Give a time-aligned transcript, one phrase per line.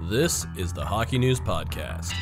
[0.00, 2.12] This is the Hockey News Podcast.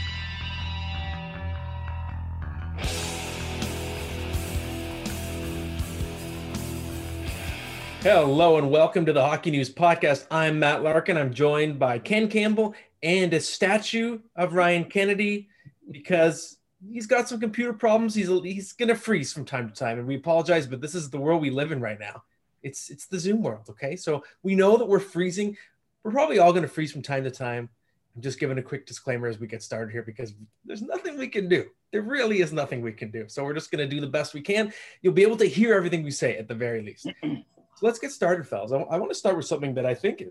[8.03, 10.27] Hello and welcome to the Hockey News Podcast.
[10.30, 11.17] I'm Matt Larkin.
[11.17, 15.48] I'm joined by Ken Campbell and a statue of Ryan Kennedy
[15.91, 18.14] because he's got some computer problems.
[18.14, 21.21] He's he's gonna freeze from time to time, and we apologize, but this is the
[21.21, 22.25] world we live in right now.
[22.62, 23.96] It's it's the Zoom world, okay?
[23.96, 25.57] So we know that we're freezing.
[26.05, 27.69] We're probably all gonna freeze from time to time.
[28.17, 31.29] I'm just giving a quick disclaimer as we get started here because there's nothing we
[31.29, 31.67] can do.
[31.93, 33.27] There really is nothing we can do.
[33.29, 34.73] So we're just gonna do the best we can.
[35.03, 37.07] You'll be able to hear everything we say at the very least.
[37.77, 38.73] So let's get started, fellas.
[38.73, 40.23] I, I want to start with something that I think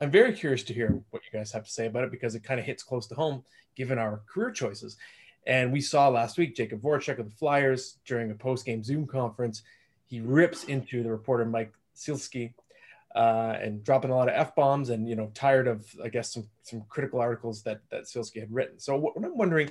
[0.00, 2.42] I'm very curious to hear what you guys have to say about it because it
[2.42, 3.44] kind of hits close to home
[3.76, 4.96] given our career choices.
[5.46, 9.62] And we saw last week Jakub Voracek of the Flyers during a post-game Zoom conference.
[10.08, 12.52] He rips into the reporter Mike Sielski
[13.14, 16.32] uh, and dropping a lot of f bombs, and you know, tired of I guess
[16.32, 18.78] some some critical articles that that Sielski had written.
[18.78, 19.70] So what, what I'm wondering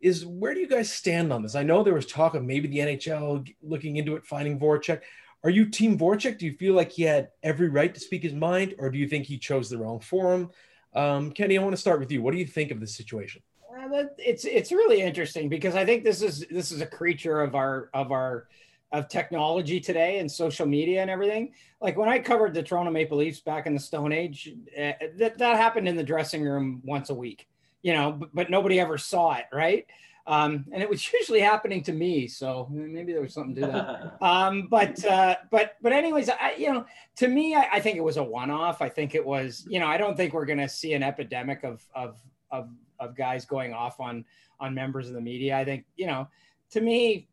[0.00, 1.54] is where do you guys stand on this?
[1.54, 5.00] I know there was talk of maybe the NHL looking into it, finding Voracek.
[5.42, 6.38] Are you Team Voracek?
[6.38, 9.08] Do you feel like he had every right to speak his mind, or do you
[9.08, 10.50] think he chose the wrong forum?
[10.94, 12.22] Um, Kenny, I want to start with you.
[12.22, 13.42] What do you think of the situation?
[13.70, 17.54] Uh, it's it's really interesting because I think this is this is a creature of
[17.54, 18.48] our of our
[18.96, 21.52] of technology today and social media and everything.
[21.80, 25.36] Like when I covered the Toronto Maple Leafs back in the Stone Age, uh, that
[25.38, 27.46] that happened in the dressing room once a week,
[27.82, 29.86] you know, but, but nobody ever saw it, right?
[30.26, 34.16] Um, and it was usually happening to me, so maybe there was something to that.
[34.24, 38.04] um, but uh, but but anyways, I, you know, to me, I, I think it
[38.04, 38.80] was a one-off.
[38.80, 41.64] I think it was, you know, I don't think we're going to see an epidemic
[41.64, 42.18] of of
[42.50, 44.24] of of guys going off on
[44.58, 45.58] on members of the media.
[45.58, 46.28] I think, you know,
[46.70, 47.28] to me,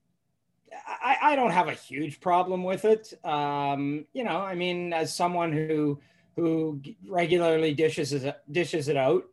[0.87, 3.13] I, I don't have a huge problem with it.
[3.25, 5.99] Um, you know, I mean, as someone who
[6.35, 9.23] who regularly dishes dishes it out,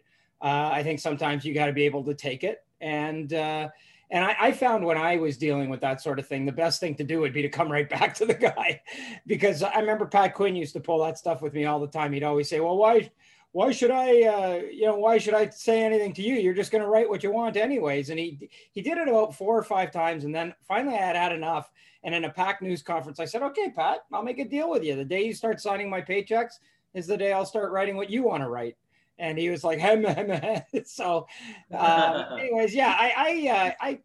[0.42, 3.69] uh, I think sometimes you got to be able to take it and uh,
[4.10, 6.81] and I, I, found when I was dealing with that sort of thing, the best
[6.81, 8.81] thing to do would be to come right back to the guy,
[9.26, 12.12] because I remember Pat Quinn used to pull that stuff with me all the time.
[12.12, 13.10] He'd always say, "Well, why,
[13.53, 16.37] why should I, uh, you know, why should I say anything to you?
[16.37, 19.34] You're just going to write what you want anyways." And he he did it about
[19.34, 21.71] four or five times, and then finally I had had enough.
[22.03, 24.84] And in a pack news conference, I said, "Okay, Pat, I'll make a deal with
[24.84, 24.97] you.
[24.97, 26.55] The day you start signing my paychecks
[26.94, 28.77] is the day I'll start writing what you want to write."
[29.21, 30.62] and he was like, hem, hem, hem.
[30.84, 31.27] so,
[31.72, 33.99] um, anyways, yeah, I, I, uh, I,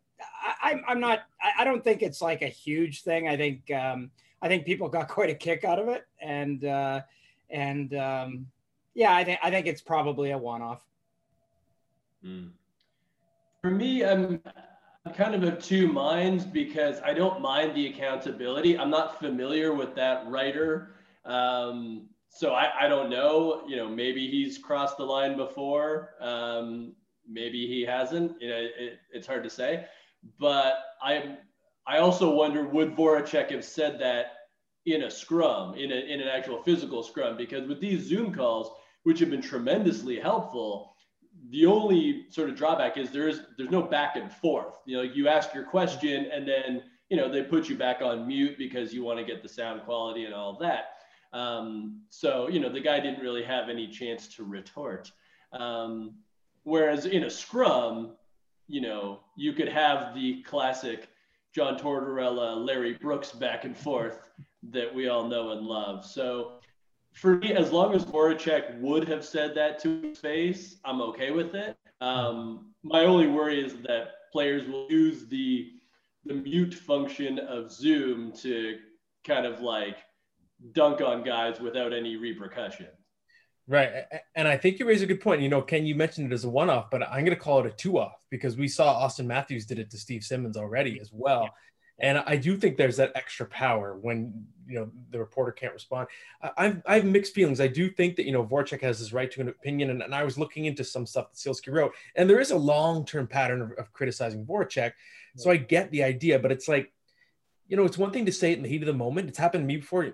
[0.62, 1.22] I, I'm not,
[1.58, 3.28] I don't think it's like a huge thing.
[3.28, 4.12] I think, um,
[4.42, 7.02] I think people got quite a kick out of it, and, uh,
[7.50, 8.48] and, um,
[8.96, 10.84] yeah, I think, I think it's probably a one-off.
[12.26, 12.50] Mm.
[13.62, 14.42] For me, I'm,
[15.06, 18.78] I'm kind of of two minds because I don't mind the accountability.
[18.78, 20.96] I'm not familiar with that writer.
[21.26, 23.64] Um, so I, I don't know.
[23.68, 26.16] You know, maybe he's crossed the line before.
[26.20, 26.94] Um,
[27.30, 28.42] maybe he hasn't.
[28.42, 29.86] You know, it, it's hard to say.
[30.40, 31.38] But I
[31.88, 34.26] I also wonder would Voracek have said that
[34.86, 37.38] in a scrum, in, a, in an actual physical scrum?
[37.38, 38.72] Because with these Zoom calls,
[39.06, 40.96] which have been tremendously helpful,
[41.52, 44.80] the only sort of drawback is there's there's no back and forth.
[44.86, 48.28] You know, you ask your question and then you know they put you back on
[48.28, 50.96] mute because you want to get the sound quality and all that.
[51.36, 55.12] Um, so, you know, the guy didn't really have any chance to retort.
[55.52, 56.16] Um,
[56.64, 58.16] whereas in a scrum,
[58.68, 61.10] you know, you could have the classic
[61.54, 64.32] John Tortorella, Larry Brooks back and forth
[64.72, 66.06] that we all know and love.
[66.06, 66.54] So
[67.16, 71.32] for me, as long as Voracek would have said that to his face, I'm okay
[71.32, 71.78] with it.
[72.02, 75.72] Um, my only worry is that players will use the
[76.26, 78.80] the mute function of Zoom to
[79.26, 79.98] kind of like
[80.72, 82.88] dunk on guys without any repercussion.
[83.68, 83.92] Right.
[84.36, 85.42] And I think you raise a good point.
[85.42, 87.60] You know, Ken, you mentioned it as a one off, but I'm going to call
[87.60, 91.00] it a two off because we saw Auston Matthews did it to Steve Simmons already
[91.00, 91.50] as well.
[92.00, 96.08] And I do think there's that extra power when, you know, the reporter can't respond.
[96.58, 97.62] I've, I have mixed feelings.
[97.62, 99.90] I do think that, you know, Voracek has his right to an opinion.
[99.90, 102.58] And, and I was looking into some stuff that Sielski wrote, and there is a
[102.58, 104.92] long term pattern of, of criticizing Voracek.
[105.38, 106.92] So I get the idea, but it's like,
[107.68, 109.30] you know, it's one thing to say it in the heat of the moment.
[109.30, 110.14] It's happened to me before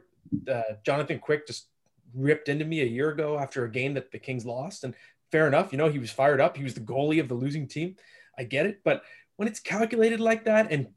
[0.52, 1.68] uh, Jonathan Quick just
[2.14, 4.84] ripped into me a year ago after a game that the Kings lost.
[4.84, 4.94] And
[5.32, 6.58] fair enough, you know, he was fired up.
[6.58, 7.96] He was the goalie of the losing team.
[8.38, 8.82] I get it.
[8.84, 9.04] But
[9.38, 10.88] when it's calculated like that and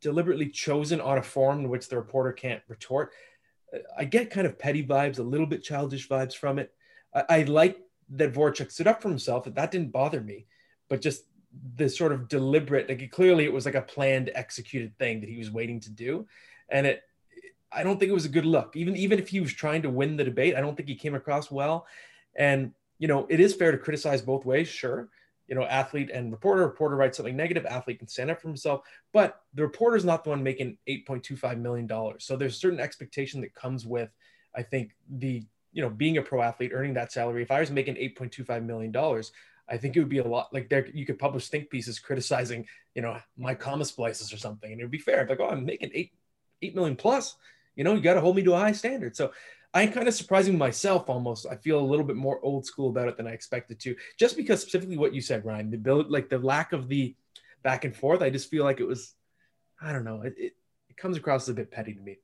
[0.00, 3.12] deliberately chosen on a form in which the reporter can't retort,
[3.96, 6.72] I get kind of petty vibes, a little bit childish vibes from it.
[7.14, 7.78] I, I like
[8.10, 9.44] that Voracek stood up for himself.
[9.44, 10.46] That that didn't bother me,
[10.88, 11.24] but just
[11.76, 15.38] the sort of deliberate, like clearly it was like a planned, executed thing that he
[15.38, 16.26] was waiting to do,
[16.68, 17.02] and it
[17.70, 18.76] I don't think it was a good look.
[18.76, 21.14] Even even if he was trying to win the debate, I don't think he came
[21.14, 21.86] across well.
[22.34, 25.08] And you know, it is fair to criticize both ways, sure.
[25.48, 26.62] You know, athlete and reporter.
[26.62, 30.22] Reporter writes something negative, athlete can stand up for himself, but the reporter is not
[30.22, 31.88] the one making $8.25 million.
[32.18, 34.10] So there's a certain expectation that comes with,
[34.54, 35.42] I think, the,
[35.72, 37.42] you know, being a pro athlete, earning that salary.
[37.42, 38.94] If I was making $8.25 million,
[39.68, 42.66] I think it would be a lot like there you could publish think pieces criticizing,
[42.94, 45.26] you know, my comma splices or something, and it would be fair.
[45.28, 46.12] Like, oh, I'm making eight
[46.62, 47.36] eight million plus.
[47.76, 49.14] You know, you got to hold me to a high standard.
[49.14, 49.32] So
[49.78, 51.46] I'm kind of surprising myself almost.
[51.48, 54.36] I feel a little bit more old school about it than I expected to, just
[54.36, 57.14] because specifically what you said, Ryan, the build, like the lack of the
[57.62, 58.20] back and forth.
[58.20, 59.14] I just feel like it was,
[59.80, 60.56] I don't know, it, it,
[60.90, 62.18] it comes across as a bit petty to me.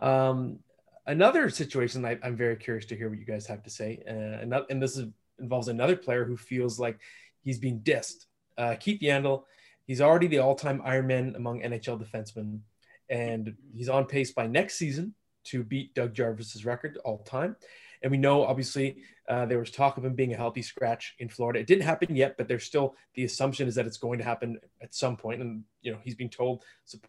[0.00, 0.58] Um,
[1.06, 4.42] another situation I, am very curious to hear what you guys have to say, uh,
[4.42, 5.06] and, and this is
[5.38, 6.98] involves another player who feels like
[7.44, 8.26] he's being dissed.
[8.58, 9.44] Uh, Keith Yandle,
[9.86, 12.58] he's already the all-time Ironman among NHL defensemen,
[13.08, 17.56] and he's on pace by next season to beat Doug Jarvis's record all time.
[18.02, 18.96] And we know, obviously,
[19.28, 21.60] uh, there was talk of him being a healthy scratch in Florida.
[21.60, 24.58] It didn't happen yet, but there's still the assumption is that it's going to happen
[24.82, 25.40] at some point.
[25.40, 26.64] And you know, he's being told.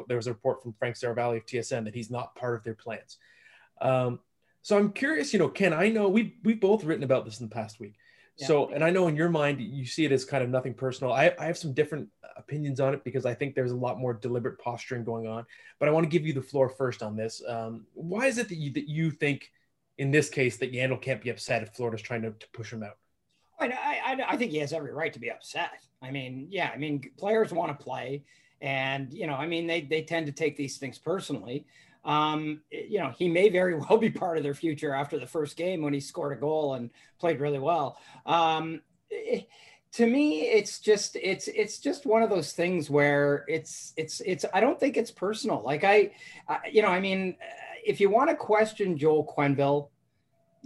[0.07, 2.75] There was a report from Frank Seravalli of TSN that he's not part of their
[2.75, 3.17] plans.
[3.81, 4.19] Um,
[4.61, 7.49] so I'm curious, you know, Ken, I know we we've both written about this in
[7.49, 7.95] the past week.
[8.35, 11.13] So, and I know in your mind, you see it as kind of nothing personal.
[11.13, 14.13] I, I have some different opinions on it because I think there's a lot more
[14.13, 15.45] deliberate posturing going on.
[15.79, 17.43] But I want to give you the floor first on this.
[17.47, 19.51] Um, why is it that you, that you think,
[19.99, 22.81] in this case, that Yandle can't be upset if Florida's trying to, to push him
[22.81, 22.97] out?
[23.59, 23.67] I,
[24.03, 25.85] I, I think he has every right to be upset.
[26.01, 28.23] I mean, yeah, I mean, players want to play.
[28.61, 31.65] And, you know, I mean, they, they tend to take these things personally
[32.05, 35.55] um, you know, he may very well be part of their future after the first
[35.55, 36.89] game when he scored a goal and
[37.19, 37.97] played really well.
[38.25, 39.47] Um, it,
[39.93, 44.43] to me, it's just it's it's just one of those things where it's it's it's
[44.51, 45.61] I don't think it's personal.
[45.63, 46.11] Like I,
[46.47, 47.35] I you know, I mean,
[47.85, 49.89] if you want to question Joel Quenneville,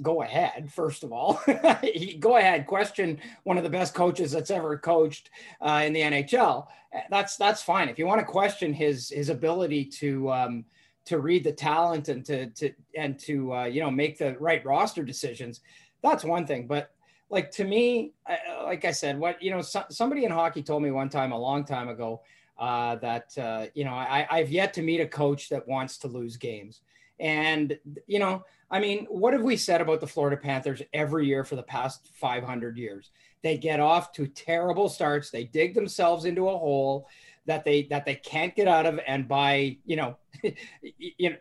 [0.01, 1.41] go ahead first of all
[2.19, 5.31] go ahead question one of the best coaches that's ever coached
[5.61, 6.67] uh, in the nhl
[7.09, 10.63] that's that's fine if you want to question his his ability to um,
[11.07, 14.63] to read the talent and to to and to uh, you know make the right
[14.65, 15.61] roster decisions
[16.01, 16.67] that's one thing.
[16.67, 16.91] But
[17.29, 20.81] like to me I, like i said what you know so, somebody in hockey told
[20.81, 22.21] me one time a long time ago
[22.57, 26.07] uh, that uh, you know I, i've yet to meet a coach that wants to
[26.07, 26.81] lose games.
[27.19, 31.43] And you know i mean what have we said about the florida panthers every year
[31.43, 33.11] for the past 500 years?
[33.43, 35.29] They get off to terrible starts.
[35.29, 37.07] They dig themselves into a hole
[37.47, 40.15] that they that they can't get out of and by you know,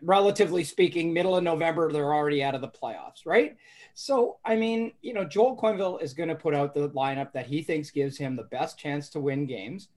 [0.01, 3.55] relatively speaking middle of november they're already out of the playoffs right?
[3.93, 7.47] So i mean you know joel quenneville is going to put out the lineup that
[7.47, 9.89] he thinks gives him the best chance to win games.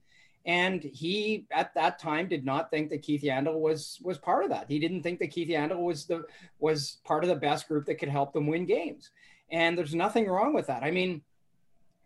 [0.45, 4.49] And he at that time did not think that keith yandle was was part of
[4.49, 4.65] that.
[4.67, 6.23] He didn't think that keith yandle was the
[6.59, 9.11] was part of the best group that could help them win games.
[9.51, 10.83] And there's nothing wrong with that.
[10.83, 11.21] I mean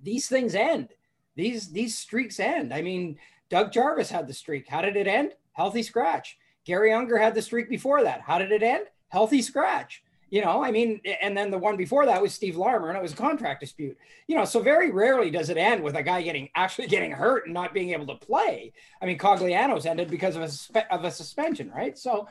[0.01, 0.90] these things end.
[1.36, 2.74] These these streaks end.
[2.74, 3.18] I mean
[3.50, 4.68] Doug Jarvis had the streak.
[4.68, 5.34] How did it end?
[5.54, 6.38] Healthy scratch.
[6.66, 8.22] Garry Unger had the streak before that.
[8.22, 8.88] How did it end?
[9.10, 10.04] Healthy scratch.
[10.32, 13.02] You know, I mean, and then the one before that was Steve Larmer, and it
[13.02, 13.96] was a contract dispute.
[14.28, 17.46] You know, so very rarely does it end with a guy getting actually getting hurt
[17.46, 18.74] and not being able to play.
[19.02, 21.98] I mean, Cogliano's ended because of a of a suspension, right?
[21.98, 22.28] So,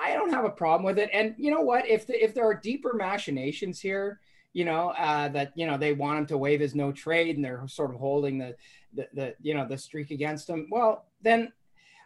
[0.00, 1.10] I don't have a problem with it.
[1.12, 1.86] And you know what?
[1.86, 4.20] If the, if there are deeper machinations here,
[4.52, 7.44] you know, uh, that you know they want him to waive his no trade, and
[7.44, 8.56] they're sort of holding the
[8.94, 10.68] the, the you know the streak against him.
[10.70, 11.52] Well, then,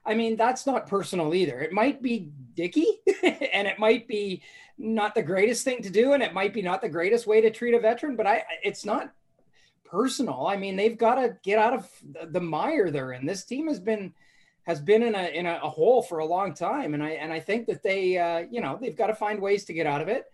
[0.04, 1.60] I mean that's not personal either.
[1.60, 2.86] It might be dicky,
[3.22, 4.42] and it might be
[4.78, 7.50] not the greatest thing to do, and it might be not the greatest way to
[7.50, 8.16] treat a veteran.
[8.16, 9.12] But I, it's not
[9.84, 10.46] personal.
[10.46, 11.90] I mean, they've got to get out of
[12.32, 13.26] the mire they're in.
[13.26, 14.12] This team has been
[14.62, 17.40] has been in a in a, hole for a long time, and I and I
[17.40, 20.08] think that they uh, you know they've got to find ways to get out of
[20.08, 20.31] it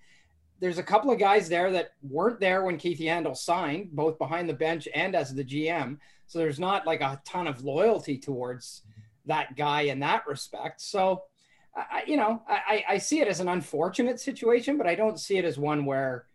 [0.61, 4.49] there's a couple of guys there that weren't there when Keith Yandle signed, both behind
[4.49, 5.99] the bench and as the GM.
[6.27, 8.83] So there's not like a ton of loyalty towards
[9.27, 10.81] that guy in that respect.
[10.81, 11.23] So,
[11.77, 15.39] I, you know, I, I see it as an unfortunate situation, but I don't see
[15.39, 16.27] it as one where,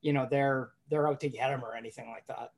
[0.00, 2.52] you know, they're they're out to get him or anything like that.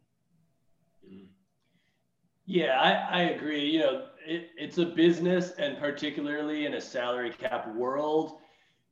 [2.46, 3.64] Yeah, I, I agree.
[3.70, 8.38] You know, it, it's a business, and particularly in a salary cap world,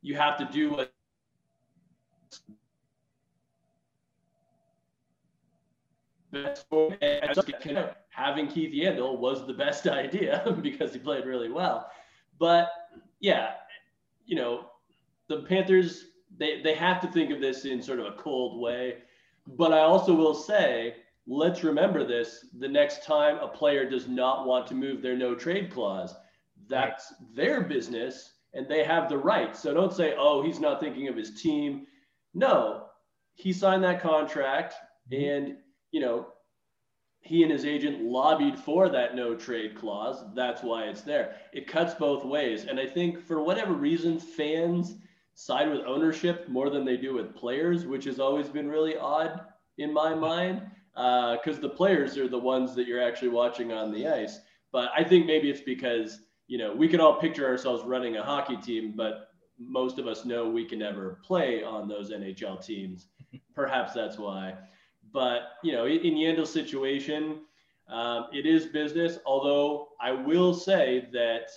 [0.01, 0.92] you have to do what
[8.09, 11.89] having Keith Yandle was the best idea because he played really well.
[12.39, 12.69] But
[13.19, 13.51] yeah,
[14.25, 14.65] you know,
[15.27, 16.05] the Panthers
[16.37, 18.97] they they have to think of this in sort of a cold way.
[19.45, 20.95] But I also will say,
[21.27, 25.35] let's remember this: the next time a player does not want to move their no
[25.35, 26.15] trade clause,
[26.67, 27.35] that's right.
[27.35, 29.55] their business, and they have the right.
[29.55, 31.87] So don't say, "Oh, he's not thinking of his team."
[32.33, 32.85] No,
[33.33, 34.75] he signed that contract
[35.11, 35.23] Mm-hmm.
[35.23, 35.57] And,
[35.91, 36.27] you know,
[37.21, 40.23] he and his agent lobbied for that no trade clause.
[40.35, 41.35] That's why it's there.
[41.53, 42.65] It cuts both ways.
[42.65, 44.95] And I think for whatever reason, fans
[45.35, 49.41] side with ownership more than they do with players, which has always been really odd
[49.77, 50.61] in my mind,
[50.93, 54.39] because uh, the players are the ones that you're actually watching on the ice.
[54.71, 58.23] But I think maybe it's because, you know, we can all picture ourselves running a
[58.23, 59.29] hockey team, but
[59.67, 63.07] most of us know we can never play on those NHL teams.
[63.55, 64.55] Perhaps that's why.
[65.11, 67.41] But you know, in, Yandle's situation,
[67.87, 69.19] um, it is business.
[69.25, 71.49] Although I will say that,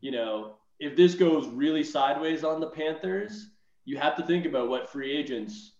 [0.00, 3.50] you know, if this goes really sideways on the Panthers,
[3.84, 5.72] you have to think about what free agents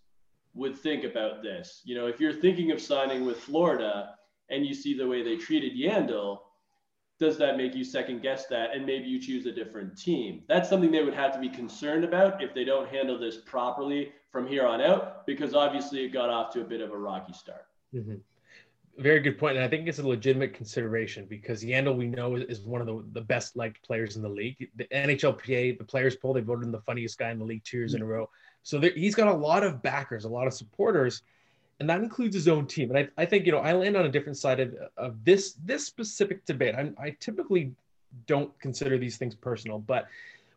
[0.54, 1.82] would think about this.
[1.84, 4.14] You know, if you're thinking of signing with Florida
[4.50, 6.38] and you see the way they treated Yandle,
[7.18, 10.42] does that make you second guess that and maybe you choose a different team?
[10.48, 14.12] That's something they would have to be concerned about if they don't handle this properly
[14.30, 17.32] from here on out, because obviously it got off to a bit of a rocky
[17.32, 17.66] start.
[17.94, 18.16] Mm-hmm.
[18.98, 19.40] Very good.
[19.40, 23.04] And I think it's a legitimate consideration because Yandle, we know, is one of the,
[23.12, 24.68] the best liked players in the league.
[24.76, 27.78] The NHLPA, the players poll, they voted him the funniest guy in the league two
[27.78, 28.02] years mm-hmm.
[28.02, 28.30] in a row.
[28.64, 31.22] So there, he's got a lot of backers, a lot of supporters
[31.80, 32.90] and that includes his own team.
[32.90, 35.54] And I, I think you know I land on a different side of, of this
[35.64, 36.74] this specific debate.
[36.76, 37.72] I'm, I typically
[38.26, 40.06] don't consider these things personal, but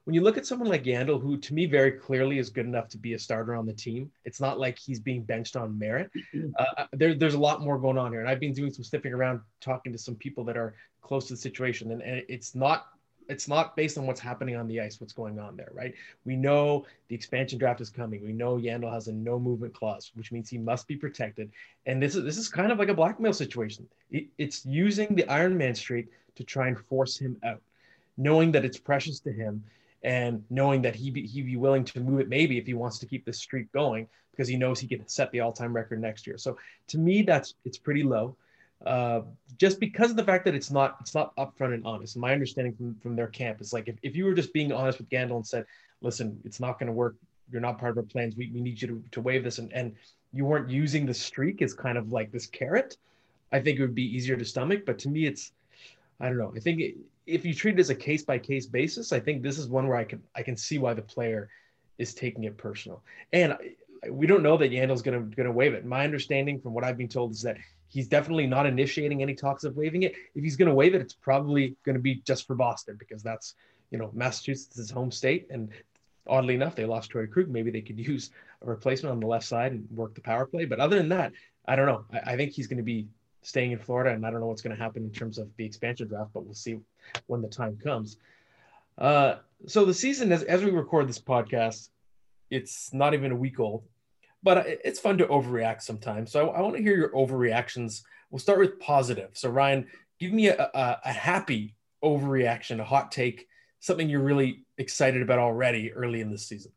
[0.05, 2.87] when you look at someone like Yandle, who to me very clearly is good enough
[2.89, 6.09] to be a starter on the team, it's not like he's being benched on merit.
[6.59, 8.83] Uh, uh, there, there's a lot more going on here, and I've been doing some
[8.83, 12.55] sniffing around, talking to some people that are close to the situation, and, and it's
[12.55, 12.87] not
[13.27, 15.93] it's not based on what's happening on the ice, what's going on there, right?
[16.25, 18.23] We know the expansion draft is coming.
[18.23, 21.51] We know Yandle has a no movement clause, which means he must be protected.
[21.85, 23.87] And this is this is kind of like a blackmail situation.
[24.11, 27.61] It, it's using the Iron Man streak to try and force him out,
[28.17, 29.63] knowing that it's precious to him,
[30.03, 32.99] and knowing that he be, he be willing to move it maybe if he wants
[32.99, 36.01] to keep this streak going because he knows he can set the all time record
[36.01, 36.37] next year.
[36.37, 38.35] So to me, that's it's pretty low
[38.85, 39.21] uh,
[39.57, 42.17] just because of the fact that it's not it's not upfront and honest.
[42.17, 44.97] My understanding from, from their camp is like if, if you were just being honest
[44.97, 45.65] with Yandle and said,
[46.01, 47.15] listen, it's not going to work.
[47.51, 48.35] You're not part of our plans.
[48.35, 49.59] We, we need you to, to waive this.
[49.59, 49.95] And, and
[50.33, 52.97] you weren't using the streak as kind of like this carrot.
[53.51, 54.85] I think it would be easier to stomach.
[54.85, 55.51] But to me, it's,
[56.19, 56.53] I don't know.
[56.55, 56.81] I think
[57.27, 59.87] if you treat it as a case by case basis, I think this is one
[59.87, 61.49] where I can, I can see why the player
[61.97, 63.03] is taking it personal.
[63.33, 63.57] And
[64.09, 65.85] we don't know that Yandle's going to, going to waive it.
[65.85, 67.57] My understanding from what I've been told is that
[67.91, 70.13] He's definitely not initiating any talks of waiving it.
[70.33, 73.21] If he's going to waive it, it's probably going to be just for Boston because
[73.21, 73.55] that's,
[73.89, 75.47] you know, Massachusetts is home state.
[75.49, 75.69] And
[76.25, 77.49] oddly enough, they lost Torey Krug.
[77.49, 78.31] Maybe they could use
[78.61, 80.63] a replacement on the left side and work the power play.
[80.63, 81.33] But other than that,
[81.67, 82.05] I don't know.
[82.13, 83.07] I, I think he's going to be
[83.41, 85.65] staying in Florida, and I don't know what's going to happen in terms of the
[85.65, 86.79] expansion draft, but we'll see
[87.27, 88.17] when the time comes.
[88.97, 89.35] Uh,
[89.67, 91.89] so the season, as, as we record this podcast,
[92.49, 93.83] it's not even a week old
[94.43, 96.31] but it's fun to overreact sometimes.
[96.31, 98.01] So I, I want to hear your overreactions.
[98.29, 99.31] We'll start with positive.
[99.33, 99.87] So Ryan,
[100.19, 103.47] give me a, a, a happy overreaction, a hot take,
[103.79, 106.71] something you're really excited about already early in the season.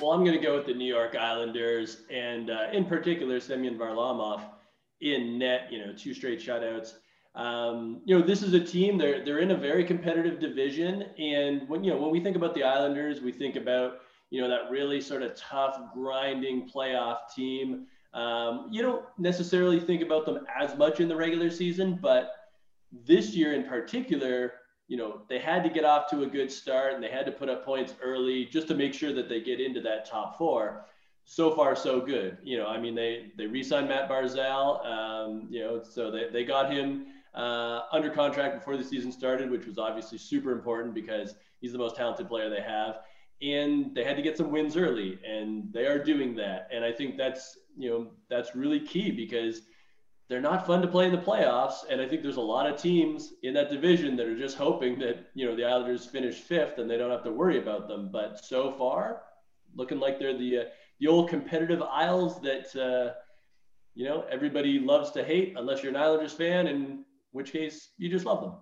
[0.00, 3.78] Well, I'm going to go with the New York Islanders and uh, in particular Semyon
[3.78, 4.42] Varlamov
[5.00, 5.68] in net.
[5.70, 6.94] You know, two straight shutouts.
[7.34, 8.96] Um, you know, this is a team.
[8.96, 12.54] They're they're in a very competitive division, and when you know when we think about
[12.54, 14.00] the Islanders, we think about
[14.34, 17.86] you know, that really sort of tough, grinding playoff team.
[18.14, 22.32] Um, you don't necessarily think about them as much in the regular season, but
[23.06, 24.54] this year in particular,
[24.88, 27.30] you know, they had to get off to a good start and they had to
[27.30, 30.84] put up points early just to make sure that they get into that top four.
[31.24, 32.38] So far, so good.
[32.42, 34.84] You know, I mean, they they re-signed Matt Barzal.
[34.84, 39.48] Um, you know, so they, they got him uh, under contract before the season started,
[39.48, 42.98] which was obviously super important because he's the most talented player they have
[43.42, 46.68] and they had to get some wins early and they are doing that.
[46.72, 49.62] And i think that's you know that's really key because
[50.28, 51.84] they're not fun to play in the playoffs.
[51.90, 54.98] And i think there's a lot of teams in that division that are just hoping
[55.00, 58.10] that you know the islanders finish fifth and they don't have to worry about them.
[58.12, 59.22] But so far
[59.74, 60.64] looking like they're the uh,
[61.00, 63.14] the old competitive isles that uh,
[63.94, 68.08] you know everybody loves to hate unless you're an islanders fan in which case you
[68.08, 68.54] just love them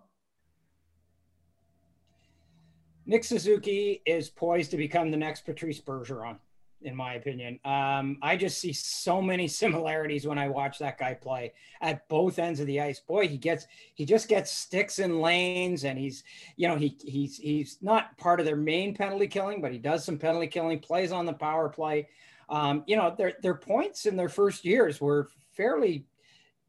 [3.06, 6.38] Nick Suzuki is poised to become the next Patrice Bergeron,
[6.82, 7.58] in my opinion.
[7.64, 12.38] Um, I just see so many similarities when I watch that guy play at both
[12.38, 13.00] ends of the ice.
[13.00, 16.22] Boy, he gets he just gets sticks in lanes, and he's
[16.56, 20.04] you know he he's he's not part of their main penalty killing, but he does
[20.04, 22.08] some penalty killing, plays on the power play.
[22.48, 26.06] Um, you know their their points in their first years were fairly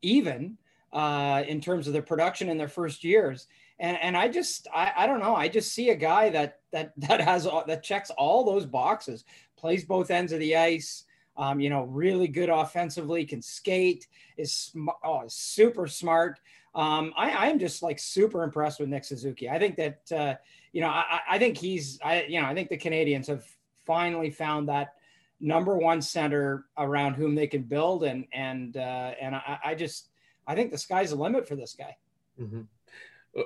[0.02, 0.58] even
[0.92, 3.48] uh, in terms of their production in their first years
[3.84, 6.94] and and I just I, I don't know I just see a guy that that
[6.98, 9.26] that has all, that checks all those boxes
[9.56, 11.04] plays both ends of the ice
[11.36, 16.40] Um, you know, really good offensively, can skate, is sm- oh, super smart.
[16.76, 19.50] Um, I, am just like super impressed with Nick Suzuki.
[19.50, 20.36] I think that uh,
[20.74, 23.44] you know, I, I think he's, I you know, I think the Canadiens have
[23.86, 24.94] finally found that
[25.40, 30.10] number one center around whom they can build, and and uh, and I, I just,
[30.46, 31.98] I think the sky's the limit for this guy.
[32.40, 32.62] Mm-hmm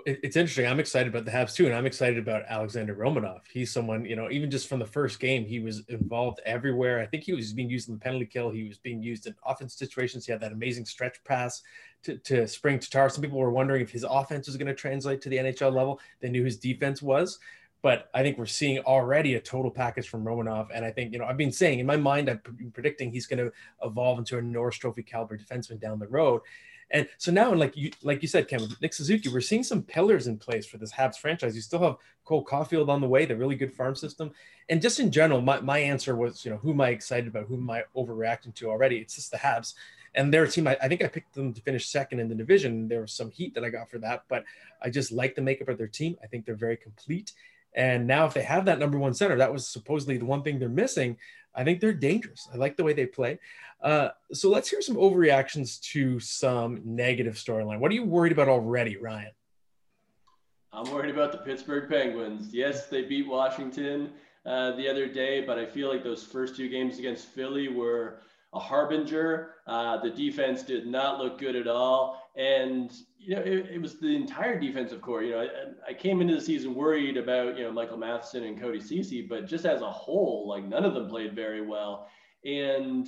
[0.05, 0.67] it's interesting.
[0.67, 3.41] I'm excited about the Habs too, and I'm excited about Alexander Romanov.
[3.49, 6.99] He's someone, you know, even just from the first game, he was involved everywhere.
[6.99, 8.49] I think he was being used in the penalty kill.
[8.49, 10.25] He was being used in offense situations.
[10.25, 11.61] He had that amazing stretch pass
[12.03, 13.07] to, to Spring Tatar.
[13.09, 16.01] Some people were wondering if his offense was going to translate to the NHL level.
[16.19, 17.39] They knew his defense was.
[17.81, 20.67] But I think we're seeing already a total package from Romanov.
[20.73, 22.41] And I think, you know, I've been saying in my mind, I'm
[22.73, 23.53] predicting he's going to
[23.83, 26.41] evolve into a Norris Trophy caliber defenseman down the road.
[26.91, 29.83] And so now, like you like you said, Ken, with Nick Suzuki, we're seeing some
[29.83, 31.55] pillars in place for this Habs franchise.
[31.55, 34.31] You still have Cole Caufield on the way, the really good farm system.
[34.69, 37.47] And just in general, my, my answer was, you know, who am I excited about?
[37.47, 38.97] Who am I overreacting to already?
[38.97, 39.73] It's just the Habs.
[40.15, 42.87] And their team, I, I think I picked them to finish second in the division.
[42.87, 44.45] There was some heat that I got for that, but
[44.81, 46.17] I just like the makeup of their team.
[46.23, 47.33] I think they're very complete.
[47.77, 50.57] And now, if they have that number one center, that was supposedly the one thing
[50.57, 51.15] they're missing.
[51.53, 52.49] I think they're dangerous.
[52.51, 53.37] I like the way they play.
[53.81, 57.79] Uh, so let's hear some overreactions to some negative storyline.
[57.79, 59.31] What are you worried about already, Ryan?
[60.73, 62.51] I'm worried about the Pittsburgh Penguins.
[62.51, 64.09] Yes, they beat Washington
[64.43, 68.21] uh, the other day, but I feel like those first two games against Philly were
[68.53, 69.55] a harbinger.
[69.67, 72.26] Uh, the defense did not look good at all.
[72.37, 75.23] And, you know, it, it was the entire defensive core.
[75.23, 78.61] You know, I, I, came into the season worried about, you know, Michael Matheson and
[78.61, 82.07] Cody Ceci, but just as a whole, like none of them played very well.
[82.45, 83.07] And,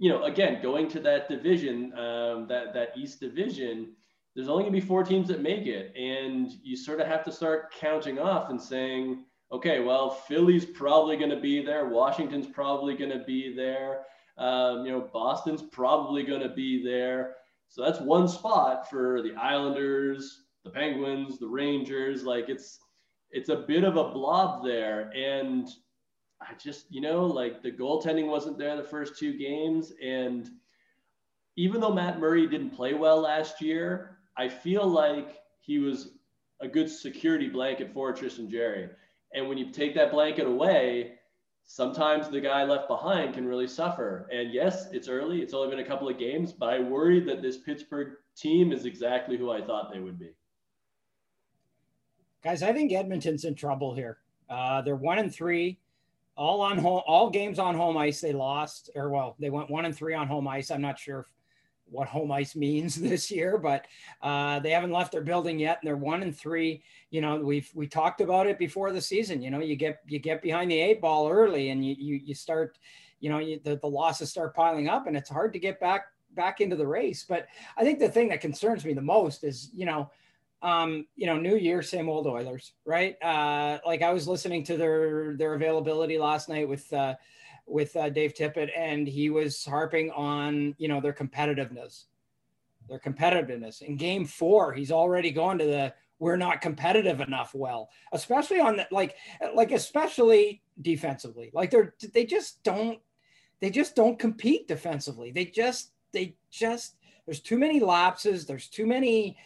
[0.00, 3.92] you know, again, going to that division, um, that, that East division,
[4.34, 5.94] there's only to be four teams that make it.
[5.96, 11.16] And you sort of have to start counting off and saying, okay, well, Philly's probably
[11.30, 11.88] to be there.
[11.88, 14.02] Washington's probably to be there.
[14.38, 17.36] Um, you know, Boston's probably to be there.
[17.68, 22.24] So that's one spot for the Islanders, the Penguins, the Rangers.
[22.24, 22.80] Like it's
[23.30, 25.10] it's a bit of a blob there.
[25.14, 25.68] And
[26.40, 29.92] I just, you know, like the goaltending wasn't there the first two games.
[30.02, 30.48] And
[31.56, 36.12] even though Matt Murray didn't play well last year, I feel like he was
[36.60, 38.88] a good security blanket for Tristan Jarry.
[39.34, 41.14] And when you take that blanket away,
[41.66, 44.28] sometimes the guy left behind can really suffer.
[44.32, 45.42] And yes, it's early.
[45.42, 48.86] It's only been a couple of games, but I worry that this Pittsburgh team is
[48.86, 50.30] exactly who I thought they would be.
[52.42, 54.18] Guys, I think Edmonton's in trouble here.
[54.48, 55.78] Uh, they're one and three,
[56.36, 58.20] all on home, all games on home ice.
[58.20, 60.70] They lost, or well, they went one and three on home ice.
[60.70, 61.26] I'm not sure
[61.90, 63.86] what home ice means this year, but
[64.22, 66.82] uh, they haven't left their building yet, and they're one and three.
[67.10, 69.42] You know, we've we talked about it before the season.
[69.42, 72.34] You know, you get you get behind the eight ball early, and you you, you
[72.34, 72.78] start,
[73.20, 76.06] you know, you, the the losses start piling up, and it's hard to get back
[76.34, 77.24] back into the race.
[77.26, 77.46] But
[77.76, 80.10] I think the thing that concerns me the most is, you know.
[80.62, 83.22] Um, you know, new year, same old Oilers, right?
[83.22, 87.14] Uh, like I was listening to their their availability last night with uh,
[87.66, 92.04] with uh, Dave Tippett, and he was harping on you know their competitiveness,
[92.88, 93.82] their competitiveness.
[93.82, 97.54] In Game Four, he's already gone to the we're not competitive enough.
[97.54, 99.16] Well, especially on that, like
[99.54, 103.00] like especially defensively, like they're they just don't
[103.60, 105.30] they just don't compete defensively.
[105.30, 108.46] They just they just there's too many lapses.
[108.46, 109.36] There's too many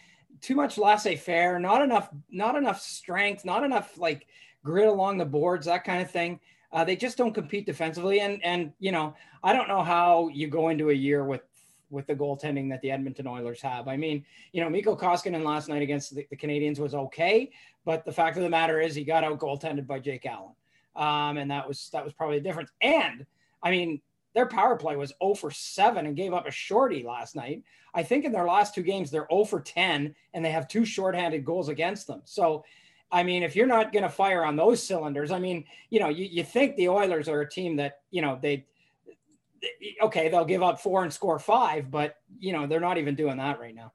[0.40, 1.58] too much laissez-faire.
[1.58, 3.44] Not enough not enough strength.
[3.44, 4.26] Not enough like
[4.64, 5.66] grit along the boards.
[5.66, 6.40] That kind of thing.
[6.72, 10.46] Uh, they just don't compete defensively, and and you know I don't know how you
[10.46, 11.42] go into a year with
[11.90, 13.88] with the goaltending that the Edmonton Oilers have.
[13.88, 17.50] I mean, you know, Mikko Koskinen last night against the, the Canadiens was okay,
[17.84, 20.54] but the fact of the matter is he got out goaltended by Jake Allen,
[20.94, 22.70] um, and that was that was probably the difference.
[22.80, 23.26] And
[23.62, 24.00] I mean,
[24.34, 27.62] their power play was 0 for 7 and gave up a shorty last night.
[27.94, 30.84] I think in their last two games, they're 0 for 10 and they have two
[30.84, 32.22] shorthanded goals against them.
[32.24, 32.64] So
[33.12, 36.08] I mean, if you're not going to fire on those cylinders, I mean, you know,
[36.08, 38.66] you, you think the Oilers are a team that, you know, they,
[40.02, 43.38] okay, they'll give up four and score five, but, you know, they're not even doing
[43.38, 43.92] that right now.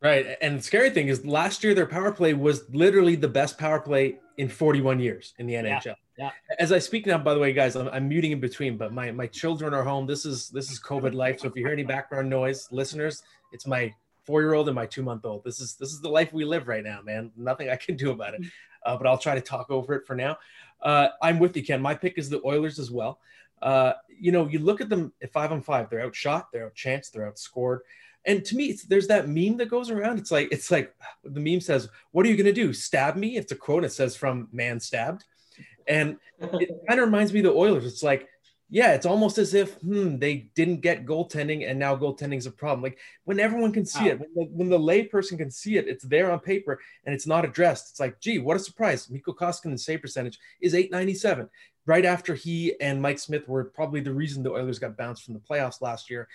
[0.00, 0.36] Right.
[0.42, 3.80] And the scary thing is last year, their power play was literally the best power
[3.80, 5.84] play in 41 years in the NHL.
[5.86, 5.94] Yeah.
[6.18, 6.30] Yeah.
[6.60, 9.10] As I speak now, by the way, guys, I'm, I'm, muting in between, but my,
[9.10, 10.06] my children are home.
[10.06, 11.40] This is, this is COVID life.
[11.40, 13.92] So if you hear any background noise, listeners, it's my
[14.24, 15.44] four year old and my two month old.
[15.44, 17.30] This is this is the life we live right now, man.
[17.36, 18.42] Nothing I can do about it.
[18.42, 18.50] Mm.
[18.84, 20.36] Uh, but I'll try to talk over it for now.
[20.82, 21.80] Uh, I'm with you, Ken.
[21.80, 23.20] My pick is the Oilers as well.
[23.62, 25.88] Uh, you know, you look at them at five on five.
[25.88, 26.52] They're outshot.
[26.52, 27.12] They're outchanced.
[27.12, 27.78] They're outscored.
[28.26, 30.18] And to me, it's, there's that meme that goes around.
[30.18, 32.72] It's like it's like the meme says, "What are you going to do?
[32.72, 33.84] Stab me?" It's a quote.
[33.84, 35.24] It says from "Man Stabbed,"
[35.86, 37.86] and it kind of reminds me of the Oilers.
[37.86, 38.28] It's like
[38.70, 42.50] yeah, it's almost as if hmm, they didn't get goaltending and now goaltending is a
[42.50, 42.82] problem.
[42.82, 44.10] Like when everyone can see Wow.
[44.12, 47.26] it, when the, when the layperson can see it, it's there on paper and it's
[47.26, 47.90] not addressed.
[47.90, 49.08] It's like, gee, what a surprise.
[49.10, 51.48] Mikko Koskinen's save percentage is 897,
[51.86, 55.34] right after he and Mike Smith were probably the reason the Oilers got bounced from
[55.34, 56.26] the playoffs last year.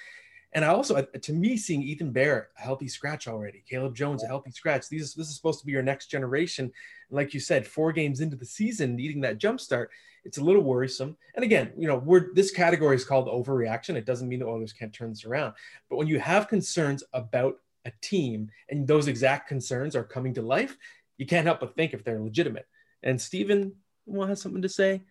[0.54, 4.28] And I also, to me, seeing Ethan Bear a healthy scratch already, Caleb Jones a
[4.28, 4.90] healthy scratch.
[4.90, 6.66] These this is supposed to be your next generation.
[6.66, 9.92] And like you said, four games into the season, needing that jump start,
[10.26, 11.18] it's a little worrisome.
[11.36, 13.96] And again, you know, we're this category is called overreaction.
[13.96, 15.54] It doesn't mean the Oilers can't turn this around.
[15.90, 20.42] But when you have concerns about a team and those exact concerns are coming to
[20.42, 20.78] life,
[21.18, 22.68] you can't help but think if they're legitimate.
[23.04, 23.74] And Steven
[24.06, 25.02] well, has something to say.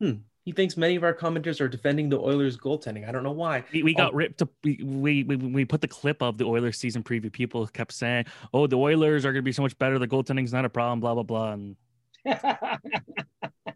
[0.00, 0.12] Hmm.
[0.44, 3.08] He thinks many of our commenters are defending the Oilers goaltending.
[3.08, 3.64] I don't know why.
[3.72, 4.16] We, we got Oh.
[4.16, 4.50] ripped up.
[4.62, 7.32] We, we we we put the clip of the Oilers season preview.
[7.32, 9.98] People kept saying, "Oh, the Oilers are going to be so much better.
[9.98, 11.52] The goaltending's not a problem." Blah blah blah.
[11.54, 11.76] And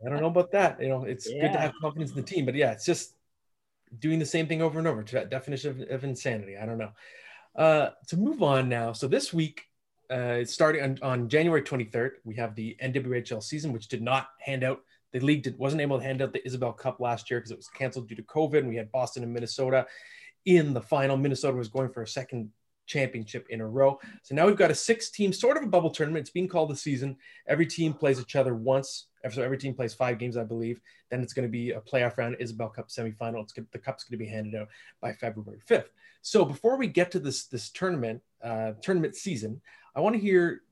[0.05, 0.81] I don't know about that.
[0.81, 3.15] You know, it's good to have confidence in the team, but yeah, it's just
[3.99, 5.03] doing the same thing over and over.
[5.03, 6.57] To that definition of, of insanity.
[6.57, 6.93] I don't know.
[7.55, 8.93] Uh, to move on now.
[8.93, 9.67] So this week,
[10.09, 14.65] uh, starting on, on January 23rd, we have the NWHL season, which did not hand
[14.65, 14.81] out.
[15.13, 17.57] The league did, wasn't able to hand out the Isobel Cup last year because it
[17.57, 18.59] was canceled due to COVID.
[18.59, 19.87] And we had Boston and Minnesota
[20.47, 21.17] in the final.
[21.17, 22.51] Minnesota was going for a second
[22.91, 23.99] championship in a row.
[24.23, 26.25] So now we've got a six team, sort of a bubble tournament.
[26.25, 27.17] It's being called the season.
[27.47, 29.07] Every team plays each other once.
[29.31, 30.81] So every team plays five games, I believe.
[31.11, 33.43] Then it's going to be a playoff round, Isobel Cup semifinal.
[33.43, 34.69] It's the cup's going to be handed out
[35.01, 35.91] by February 5th.
[36.23, 39.61] So before we get to this this tournament uh, tournament season,
[39.95, 40.63] I want to hear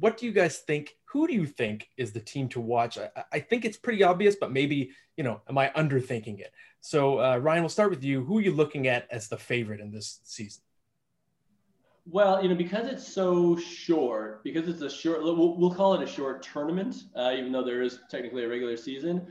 [0.00, 0.96] what do you guys think?
[1.06, 2.98] Who do you think is the team to watch?
[2.98, 6.52] I, I think it's pretty obvious, but maybe you know, am I underthinking it?
[6.80, 8.24] So uh, Ryan, we'll start with you.
[8.24, 10.62] Who are you looking at as the favorite in this season?
[12.10, 16.02] Well, you know, because it's so short, because it's a short, we'll, we'll call it
[16.02, 19.26] a short tournament, uh, even though there is technically a regular season.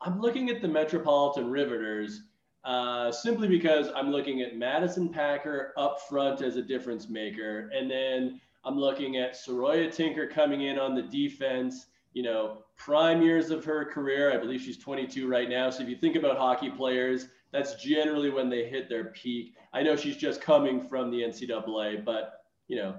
[0.00, 2.22] I'm looking at the Metropolitan Riveters
[2.64, 7.70] uh, simply because I'm looking at Madison Packer up front as a difference maker.
[7.74, 13.20] And then I'm looking at Saroya Tinker coming in on the defense, you know, prime
[13.20, 14.32] years of her career.
[14.32, 15.68] I believe she's 22 right now.
[15.68, 19.54] So if you think about hockey players, that's generally when they hit their peak.
[19.72, 22.96] I know she's just coming from the NCAA, but you know,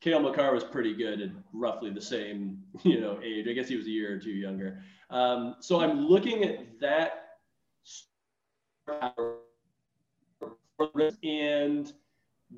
[0.00, 3.48] Cale Makar was pretty good at roughly the same, you know, age.
[3.48, 4.80] I guess he was a year or two younger.
[5.10, 7.24] Um, so I'm looking at that
[11.24, 11.92] and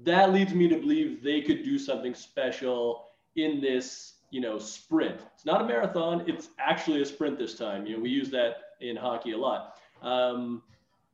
[0.05, 5.21] that leads me to believe they could do something special in this, you know, sprint.
[5.35, 6.25] It's not a marathon.
[6.27, 7.87] It's actually a sprint this time.
[7.87, 9.79] You know, we use that in hockey a lot.
[10.03, 10.63] Um,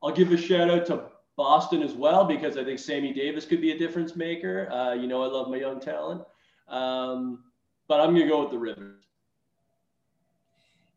[0.03, 1.05] I'll give a shout out to
[1.37, 4.71] Boston as well because I think Sammy Davis could be a difference maker.
[4.71, 6.23] Uh, you know, I love my young talent,
[6.69, 7.45] um,
[7.89, 9.07] but I'm gonna go with the Rivers.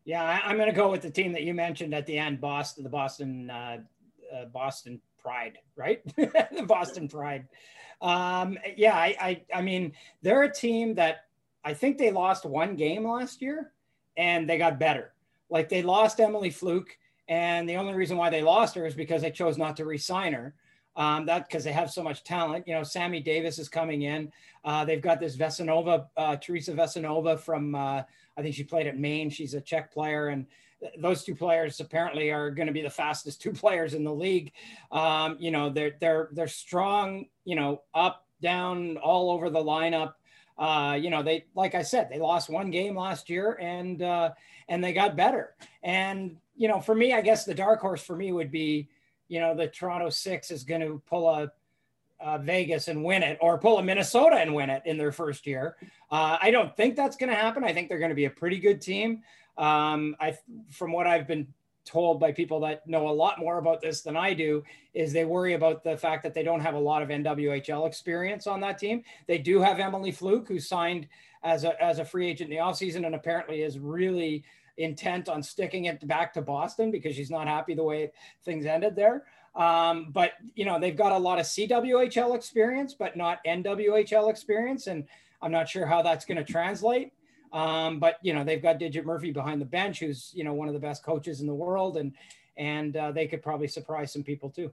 [0.04, 2.40] Yeah, I, am going to go with the team that you mentioned at the end,
[2.40, 3.78] Boston, the Boston, uh,
[4.34, 6.02] uh, Boston Pride, right?
[6.16, 7.46] the Boston Pride.
[8.00, 11.26] Um, yeah, I, I, I mean, they're a team that
[11.64, 13.72] I think they lost one game last year,
[14.16, 15.12] and they got better.
[15.50, 16.96] Like they lost Emily Fluke,
[17.30, 20.32] and the only reason why they lost her is because they chose not to re-sign
[20.32, 20.52] her.
[20.96, 22.66] Um, that because they have so much talent.
[22.66, 24.32] You know, Sammy Davis is coming in.
[24.64, 27.74] Uh, they've got this Vesanova, uh, Teresa Vesanova from.
[27.74, 28.02] Uh,
[28.36, 29.30] I think she played at Maine.
[29.30, 30.46] She's a Czech player, and
[30.80, 34.12] th- those two players apparently are going to be the fastest two players in the
[34.12, 34.52] league.
[34.90, 37.26] Um, you know, they're they're they're strong.
[37.44, 40.14] You know, up, down, all over the lineup.
[40.60, 44.30] Uh, you know, they like I said, they lost one game last year, and uh,
[44.68, 45.54] and they got better.
[45.82, 48.90] And you know, for me, I guess the dark horse for me would be,
[49.28, 51.50] you know, the Toronto Six is going to pull a
[52.20, 55.46] uh, Vegas and win it, or pull a Minnesota and win it in their first
[55.46, 55.76] year.
[56.10, 57.64] Uh, I don't think that's going to happen.
[57.64, 59.22] I think they're going to be a pretty good team.
[59.56, 60.36] Um, I,
[60.70, 61.48] from what I've been
[61.84, 64.62] told by people that know a lot more about this than I do,
[64.94, 68.46] is they worry about the fact that they don't have a lot of NWHL experience
[68.46, 69.02] on that team.
[69.26, 71.08] They do have Emily Fluke, who signed
[71.42, 74.44] as a as a free agent in the offseason and apparently is really
[74.76, 78.10] intent on sticking it back to Boston because she's not happy the way
[78.44, 79.24] things ended there.
[79.54, 84.86] Um, but you know they've got a lot of CWHL experience, but not NWHL experience,
[84.86, 85.06] and
[85.42, 87.12] I'm not sure how that's going to translate.
[87.52, 90.68] Um, but you know they've got Digit Murphy behind the bench, who's you know one
[90.68, 92.12] of the best coaches in the world, and
[92.56, 94.72] and uh, they could probably surprise some people too.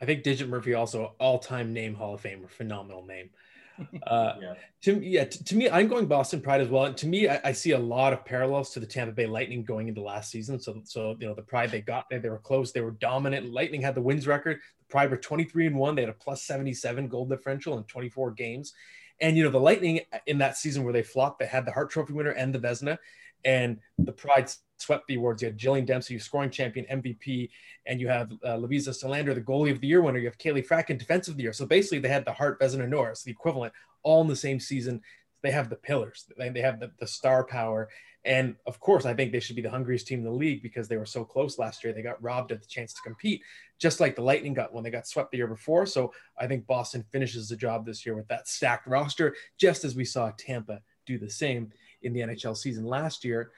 [0.00, 3.30] I think Digit Murphy also all-time name Hall of Famer, phenomenal name.
[4.06, 4.54] Uh, Yeah.
[4.82, 6.84] to yeah, to, to me, I'm going Boston Pride as well.
[6.84, 9.64] And to me, I, I see a lot of parallels to the Tampa Bay Lightning
[9.64, 10.60] going into last season.
[10.60, 13.50] So, so you know, the Pride they got there, they were close, they were dominant.
[13.50, 14.58] Lightning had the wins record.
[14.80, 15.94] The Pride were 23 and one.
[15.94, 18.74] They had a plus 77 goal differential in 24 games.
[19.20, 21.90] And you know, the Lightning in that season where they flopped, they had the Hart
[21.90, 22.98] Trophy winner and the Vezina,
[23.44, 25.42] and the Pride swept the awards.
[25.42, 27.50] You had Jillian Dempsey, scoring champion, MVP,
[27.86, 30.18] and you have uh, Lovisa Selander, the goalie of the year winner.
[30.18, 31.52] You have Kaleigh Fratkin, defensive of the year.
[31.52, 35.02] So basically, they had the Hart, Vezina, Norris, the equivalent, all in the same season.
[35.42, 36.26] They have the pillars.
[36.36, 37.88] They, they have the, the star power.
[38.24, 40.88] And of course, I think they should be the hungriest team in the league because
[40.88, 41.92] they were so close last year.
[41.92, 43.42] They got robbed of the chance to compete,
[43.80, 45.86] just like the Lightning got when they got swept the year before.
[45.86, 49.96] So I think Boston finishes the job this year with that stacked roster, just as
[49.96, 53.50] we saw Tampa do the same in the NHL season last year.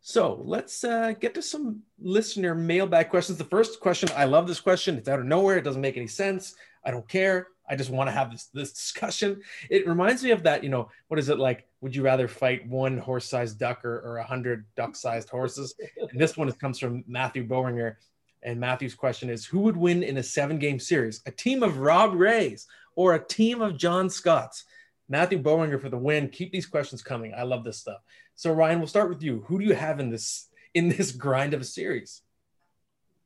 [0.00, 3.36] So let's uh, get to some listener mailbag questions.
[3.36, 4.96] The first question, I love this question.
[4.96, 5.58] It's out of nowhere.
[5.58, 6.54] It doesn't make any sense.
[6.84, 7.48] I don't care.
[7.68, 9.42] I just want to have this this discussion.
[9.68, 11.66] It reminds me of that, you know, what is it like?
[11.80, 15.74] Would you rather fight one horse-sized duck or, a hundred duck-sized horses?
[16.10, 17.96] And this one comes from Matthew Bowinger.
[18.42, 21.22] And Matthew's question is who would win in a seven-game series?
[21.26, 24.64] A team of Rob Rays or a team of John Scotts?
[25.08, 26.28] Matthew Bowinger for the win.
[26.28, 27.32] Keep these questions coming.
[27.34, 28.00] I love this stuff.
[28.34, 29.44] So Ryan, we'll start with you.
[29.48, 32.22] Who do you have in this in this grind of a series?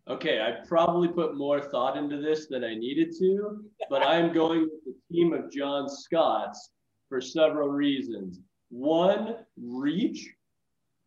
[0.09, 4.63] Okay, I probably put more thought into this than I needed to, but I'm going
[4.63, 6.71] with the team of John Scotts
[7.09, 8.41] for several reasons.
[8.71, 10.29] One, reach.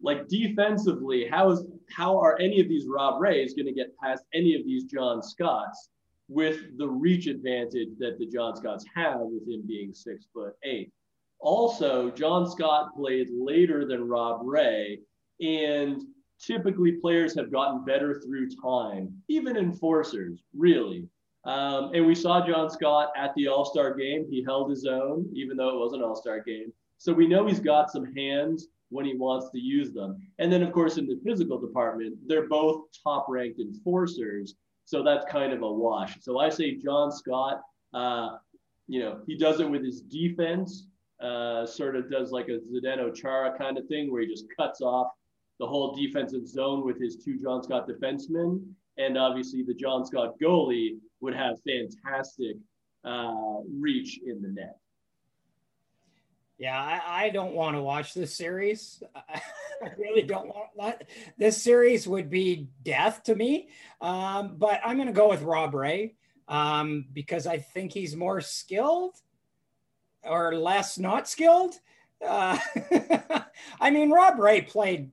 [0.02, 4.24] Like defensively, how is how are any of these Rob Rays going to get past
[4.34, 5.90] any of these John Scotts
[6.28, 10.92] with the reach advantage that the John Scotts have with him being six foot eight?
[11.40, 15.00] Also, John Scott played later than Rob Ray,
[15.42, 16.02] and
[16.40, 21.08] typically players have gotten better through time, even enforcers, really.
[21.46, 24.26] Um, and we saw John Scott at the All Star game.
[24.30, 26.74] He held his own, even though it was an All Star game.
[26.98, 30.22] So we know he's got some hands when he wants to use them.
[30.40, 34.56] And then, of course, in the physical department, they're both top ranked enforcers.
[34.86, 36.18] So that's kind of a wash.
[36.22, 37.62] So I say John Scott,
[37.94, 38.38] uh,
[38.88, 40.88] you know, he does it with his defense,
[41.20, 44.82] uh, sort of does like a Zdeno Chara kind of thing where he just cuts
[44.82, 45.08] off
[45.60, 48.64] the whole defensive zone with his two John Scott defensemen.
[48.98, 52.58] And obviously, the John Scott goalie would have fantastic
[53.04, 54.78] uh, reach in the net.
[56.58, 59.04] Yeah, I, I don't want to watch this series.
[59.16, 59.42] I
[59.98, 61.10] really don't want that.
[61.38, 63.70] This series would be death to me.
[64.00, 66.16] Um, but I'm going to go with Rob Ray
[66.48, 69.16] um, because I think he's more skilled
[70.24, 71.76] or less not skilled.
[72.26, 72.58] Uh,
[73.82, 75.12] I mean, Rob Ray played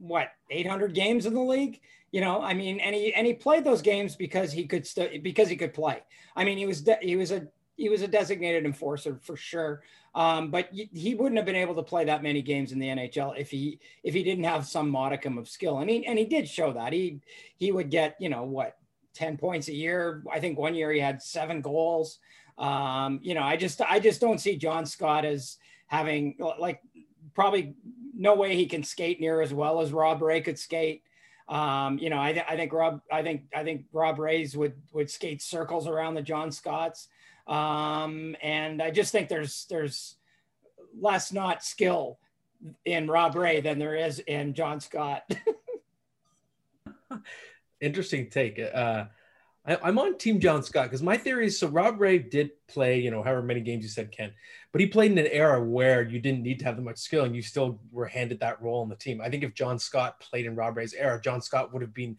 [0.00, 1.80] what 800 games in the league
[2.10, 5.08] you know i mean and he and he played those games because he could still
[5.22, 6.02] because he could play
[6.36, 9.82] i mean he was de- he was a he was a designated enforcer for sure
[10.14, 13.38] um, but he wouldn't have been able to play that many games in the nhl
[13.38, 15.78] if he if he didn't have some modicum of skill.
[15.78, 16.92] And he and he did show that.
[16.92, 17.20] He
[17.56, 18.76] he would get you know what
[19.14, 20.22] 10 points a year.
[20.30, 22.18] I think one year he had seven goals.
[22.58, 26.82] Um, you know i just i just don't see john scott as having like
[27.34, 27.74] probably
[28.14, 31.02] no way he can skate near as well as Rob Ray could skate.
[31.48, 34.74] Um, you know, I, th- I think Rob, I think, I think Rob Rays would
[34.92, 37.08] would skate circles around the John Scotts,
[37.50, 40.16] um, and I just think there's there's
[40.98, 42.18] less not skill
[42.84, 45.28] in Rob Ray than there is in John Scott.
[47.80, 48.58] Interesting take.
[48.60, 49.04] Uh,
[49.66, 53.00] I, am on Team John Scott because my theory is so Rob Ray did play,
[53.00, 54.32] you know, however many games you said, Ken,
[54.72, 57.24] but he played in an era where you didn't need to have that much skill
[57.24, 59.20] and you still were handed that role on the team.
[59.20, 62.16] I think if John Scott played in Rob Ray's era, John Scott would have been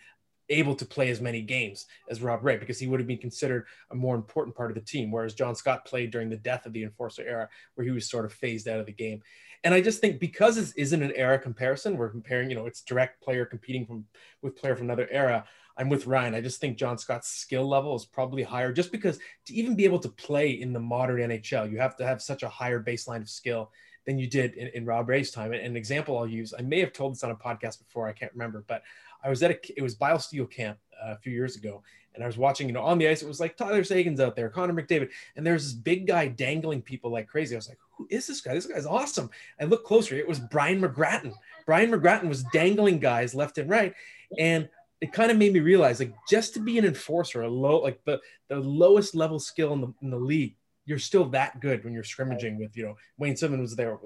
[0.51, 3.65] able to play as many games as Rob Ray because he would have been considered
[3.89, 5.11] a more important part of the team.
[5.11, 8.25] Whereas John Scott played during the death of the enforcer era where he was sort
[8.25, 9.21] of phased out of the game.
[9.63, 12.81] And I just think because this isn't an era comparison, we're comparing, you know, it's
[12.81, 14.05] direct player competing from
[14.41, 15.45] with player from another era.
[15.77, 16.35] I'm with Ryan.
[16.35, 19.85] I just think John Scott's skill level is probably higher just because to even be
[19.85, 23.21] able to play in the modern NHL, you have to have such a higher baseline
[23.21, 23.71] of skill
[24.05, 25.53] than you did in, in Rob Ray's time.
[25.53, 28.13] And an example I'll use, I may have told this on a podcast before, I
[28.13, 28.81] can't remember, but
[29.23, 31.83] I was at a, it was Biosteel camp uh, a few years ago.
[32.13, 34.35] And I was watching, you know, on the ice, it was like Tyler Seguin's out
[34.35, 35.09] there, Connor McDavid.
[35.37, 37.55] And there's this big guy dangling people like crazy.
[37.55, 38.53] I was like, who is this guy?
[38.53, 39.29] This guy's awesome.
[39.61, 40.15] I looked closer.
[40.15, 41.33] It was Brian McGrattan.
[41.65, 43.93] Brian McGrattan was dangling guys left and right.
[44.37, 44.67] And
[44.99, 47.99] it kind of made me realize like just to be an enforcer, a low like
[48.05, 50.55] the the lowest level skill in the in the league,
[50.85, 53.97] you're still that good when you're scrimmaging with you know Wayne Simmonds was there,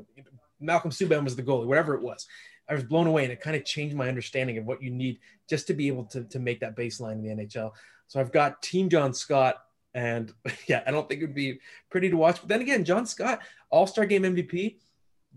[0.60, 2.28] Malcolm Subban was the goalie, whatever it was.
[2.69, 5.19] I was blown away, and it kind of changed my understanding of what you need
[5.49, 7.71] just to be able to to make that baseline in the NHL.
[8.08, 9.56] So I've got Team John Scott,
[9.93, 10.34] and
[10.67, 12.39] yeah, I don't think it would be pretty to watch.
[12.39, 14.78] But then again, John Scott, All Star Game MVP,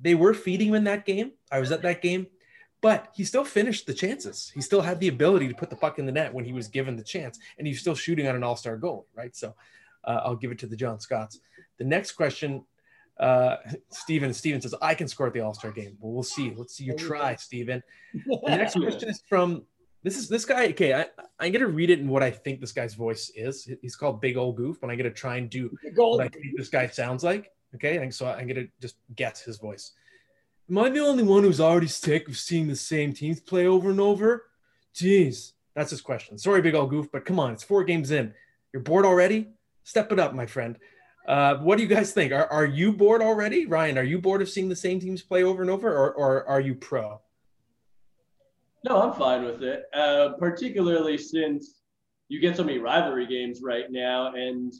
[0.00, 1.32] they were feeding him in that game.
[1.50, 2.26] I was at that game
[2.80, 4.52] but he still finished the chances.
[4.54, 6.68] He still had the ability to put the puck in the net when he was
[6.68, 9.34] given the chance, and he's still shooting on an all-star goal, right?
[9.34, 9.54] So
[10.04, 11.40] uh, I'll give it to the John Scotts.
[11.78, 12.64] The next question,
[13.18, 13.57] Uh,
[13.90, 15.96] Steven, Steven says, I can score at the All Star game.
[16.00, 16.52] Well, we'll see.
[16.57, 17.83] Let's see you try, Steven.
[18.14, 19.64] The next question is from
[20.02, 20.68] this is this guy.
[20.68, 21.07] Okay, I,
[21.38, 23.68] I'm gonna read it in what I think this guy's voice is.
[23.83, 26.68] He's called Big Old Goof, but I'm gonna try and do what I think this
[26.68, 27.50] guy sounds like.
[27.74, 29.92] Okay, and so I'm gonna just guess his voice.
[30.70, 33.90] Am I the only one who's already sick of seeing the same teams play over
[33.90, 34.46] and over?
[34.94, 36.38] Jeez, that's his question.
[36.38, 38.33] Sorry, Big Old Goof, but come on, it's four games in.
[38.72, 39.48] You're bored already?
[39.83, 40.78] Step it up, my friend.
[41.28, 42.32] Uh, what do you guys think?
[42.32, 43.66] Are, are you bored already?
[43.66, 46.48] Ryan, are you bored of seeing the same teams play over and over, or, or
[46.48, 47.20] are you pro?
[48.82, 51.82] No, I'm fine with it, uh, particularly since
[52.28, 54.32] you get so many rivalry games right now.
[54.32, 54.72] And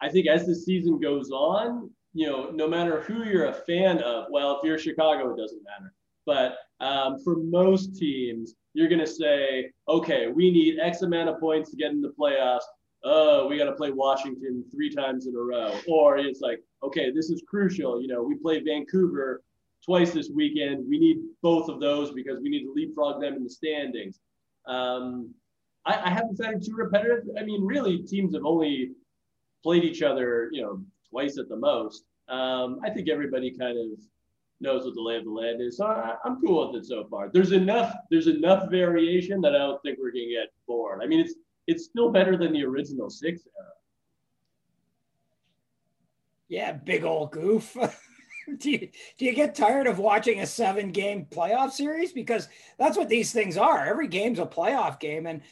[0.00, 3.98] I think as the season goes on, you know, no matter who you're a fan
[3.98, 5.94] of, well, if you're Chicago, it doesn't matter.
[6.26, 11.38] But um, for most teams, you're going to say, okay, we need X amount of
[11.38, 12.62] points to get in the playoffs
[13.04, 15.74] oh, we got to play Washington three times in a row.
[15.88, 18.00] Or it's like, okay, this is crucial.
[18.00, 19.42] You know, we play Vancouver
[19.84, 20.88] twice this weekend.
[20.88, 24.20] We need both of those because we need to leapfrog them in the standings.
[24.66, 25.34] Um,
[25.84, 27.24] I, I haven't found it too repetitive.
[27.38, 28.92] I mean, really, teams have only
[29.62, 32.04] played each other, you know, twice at the most.
[32.28, 33.98] Um, I think everybody kind of
[34.60, 35.78] knows what the lay of the land is.
[35.78, 37.28] So I, am cool with it so far.
[37.32, 37.94] There's enough.
[38.10, 41.00] There's enough variation that I don't think we're gonna get bored.
[41.02, 41.34] I mean, it's
[41.66, 43.68] it's still better than the original six era.
[46.48, 47.76] Yeah, big old goof.
[48.58, 52.48] do you do you get tired of watching a seven game playoff series because
[52.78, 55.42] that's what these things are every game's a playoff game and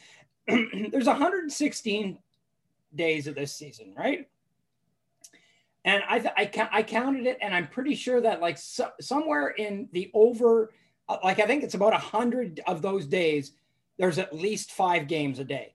[0.91, 2.17] there's 116
[2.95, 4.27] days of this season right
[5.83, 9.87] and I, I, I counted it and i'm pretty sure that like so, somewhere in
[9.93, 10.73] the over
[11.07, 13.53] uh, like i think it's about 100 of those days
[13.97, 15.73] there's at least five games a day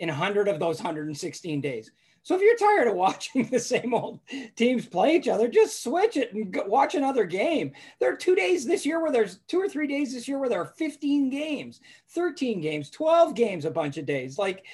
[0.00, 1.92] in 100 of those 116 days.
[2.22, 4.20] So if you're tired of watching the same old
[4.54, 7.72] teams play each other, just switch it and go, watch another game.
[7.98, 10.48] There are two days this year where there's two or three days this year where
[10.48, 14.38] there are 15 games, 13 games, 12 games, a bunch of days.
[14.38, 14.66] Like,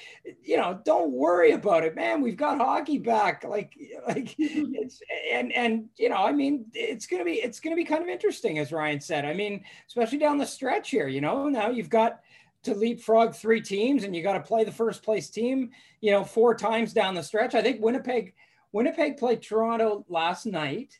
[0.43, 2.21] you know, don't worry about it, man.
[2.21, 3.43] We've got hockey back.
[3.43, 3.73] Like,
[4.07, 8.03] like it's and and you know, I mean, it's gonna be it's gonna be kind
[8.03, 9.25] of interesting, as Ryan said.
[9.25, 11.07] I mean, especially down the stretch here.
[11.07, 12.19] You know, now you've got
[12.67, 16.23] to leapfrog three teams and you got to play the first place team, you know,
[16.23, 17.55] four times down the stretch.
[17.55, 18.33] I think Winnipeg,
[18.71, 20.99] Winnipeg played Toronto last night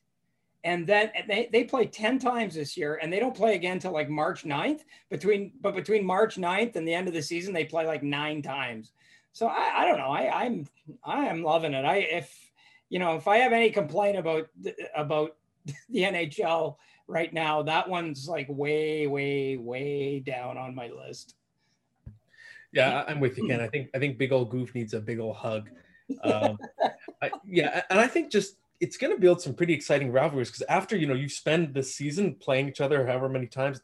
[0.63, 3.91] and then they, they play 10 times this year and they don't play again till
[3.91, 7.65] like March 9th between, but between March 9th and the end of the season, they
[7.65, 8.93] play like nine times.
[9.33, 10.09] So I, I don't know.
[10.09, 10.67] I, I'm,
[11.03, 11.85] I am loving it.
[11.85, 12.51] I, if,
[12.89, 14.47] you know, if I have any complaint about,
[14.95, 15.35] about
[15.89, 16.77] the NHL
[17.07, 21.35] right now, that one's like way, way, way down on my list.
[22.71, 23.61] Yeah, I'm with you, Ken.
[23.61, 25.69] I think I think big old goof needs a big old hug.
[26.23, 26.57] Um,
[27.21, 30.63] I, yeah, and I think just it's going to build some pretty exciting rivalries because
[30.63, 33.81] after you know you spend the season playing each other however many times,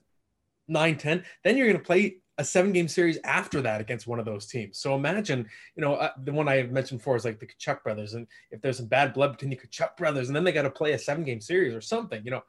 [0.67, 4.19] nine, ten, then you're going to play a seven game series after that against one
[4.19, 4.80] of those teams.
[4.80, 8.15] So imagine, you know, uh, the one I mentioned before is like the Tkachuk brothers,
[8.15, 10.72] and if there's some bad blood between the Tkachuk brothers, and then they got to
[10.72, 12.43] play a seven game series or something, you know,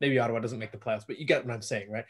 [0.00, 2.04] maybe Ottawa doesn't make the playoffs, but you get what I'm saying, right?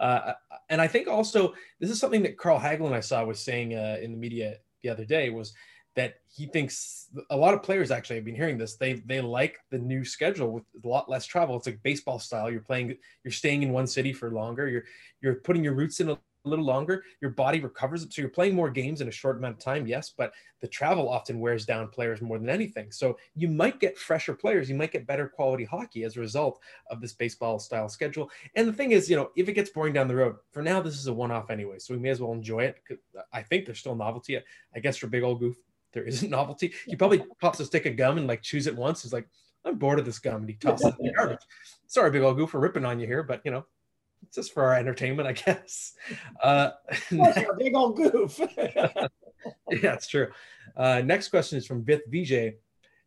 [0.00, 0.34] Uh,
[0.68, 3.98] and I think also this is something that Carl Hagelin I saw was saying uh,
[4.02, 5.54] in the media the other day was
[5.96, 8.76] that he thinks a lot of players actually have been hearing this.
[8.76, 11.56] They they like the new schedule with a lot less travel.
[11.56, 12.50] It's like baseball style.
[12.50, 14.68] You're playing, you're staying in one city for longer.
[14.68, 14.84] You're
[15.20, 18.02] you're putting your roots in a a little longer, your body recovers.
[18.02, 21.08] So you're playing more games in a short amount of time, yes, but the travel
[21.08, 22.90] often wears down players more than anything.
[22.90, 26.60] So you might get fresher players, you might get better quality hockey as a result
[26.90, 28.30] of this baseball style schedule.
[28.56, 30.80] And the thing is, you know, if it gets boring down the road, for now
[30.80, 32.78] this is a one off anyway, so we may as well enjoy it.
[33.32, 34.38] I think there's still novelty.
[34.74, 35.56] I guess for Big Old Goof,
[35.92, 36.72] there isn't novelty.
[36.86, 39.02] He probably pops a stick of gum and like chews it once.
[39.02, 39.28] He's like,
[39.64, 41.40] I'm bored of this gum, and he tosses it in the garbage.
[41.86, 43.66] Sorry, Big Old Goof, for ripping on you here, but you know,
[44.34, 45.94] just for our entertainment, I guess.
[46.42, 46.70] Uh,
[47.58, 48.40] big old goof.
[48.58, 49.08] yeah,
[49.68, 50.28] it's true.
[50.76, 52.54] Uh, next question is from Vith VJ,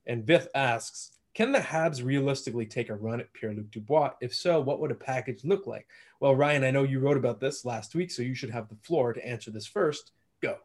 [0.06, 4.12] and Vith asks, "Can the Habs realistically take a run at Pierre Luc Dubois?
[4.22, 5.88] If so, what would a package look like?"
[6.20, 8.76] Well, Ryan, I know you wrote about this last week, so you should have the
[8.84, 10.12] floor to answer this first.
[10.42, 10.58] Go.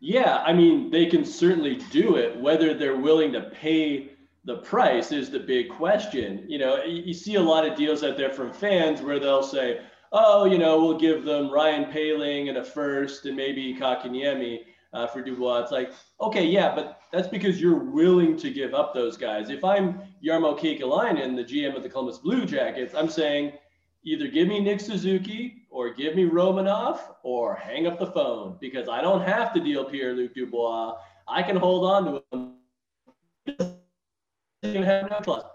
[0.00, 2.38] Yeah, I mean, they can certainly do it.
[2.40, 4.10] Whether they're willing to pay
[4.44, 6.44] the price is the big question.
[6.48, 9.80] You know, you see a lot of deals out there from fans where they'll say,
[10.12, 14.60] oh, you know, we'll give them Ryan Poehling and a first and maybe Kotkaniemi
[14.92, 15.60] uh, for Dubois.
[15.60, 19.50] It's like, okay, yeah, but that's because you're willing to give up those guys.
[19.50, 23.52] If I'm Jarmo Kekalainen, the GM of the Columbus Blue Jackets, I'm saying
[24.04, 28.88] either give me Nick Suzuki or give me Romanov or hang up the phone because
[28.88, 30.94] I don't have to deal Pierre-Luc Dubois.
[31.26, 33.77] I can hold on to him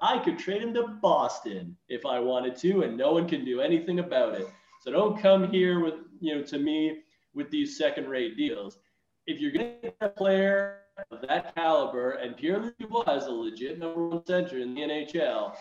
[0.02, 3.60] I could trade him to Boston if I wanted to, and no one can do
[3.60, 4.48] anything about it.
[4.82, 7.00] So don't come here with, you know, to me
[7.34, 8.80] with these second-rate deals.
[9.26, 10.82] If you're going to get a player
[11.12, 15.54] of that caliber, and Pierre-Luc Dubois is a legit number one center in the NHL,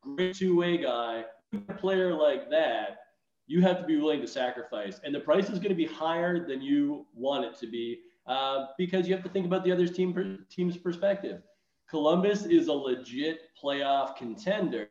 [0.00, 1.24] great two-way guy,
[1.68, 2.98] a player like that,
[3.46, 5.00] you have to be willing to sacrifice.
[5.04, 8.66] And the price is going to be higher than you want it to be uh,
[8.78, 11.42] because you have to think about the other team team's perspective.
[11.90, 14.90] Columbus is a legit playoff contender.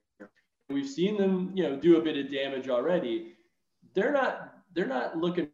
[0.69, 3.35] We've seen them, you know, do a bit of damage already.
[3.93, 5.47] They're not they're not looking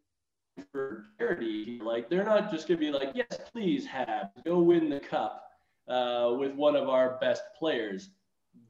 [0.72, 1.78] for charity.
[1.80, 5.48] Like they're not just to be like, yes, please have go win the cup
[5.88, 8.10] uh, with one of our best players.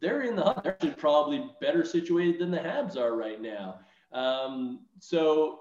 [0.01, 0.63] They're in the hunt.
[0.63, 3.81] They're probably better situated than the Habs are right now.
[4.13, 5.61] Um, so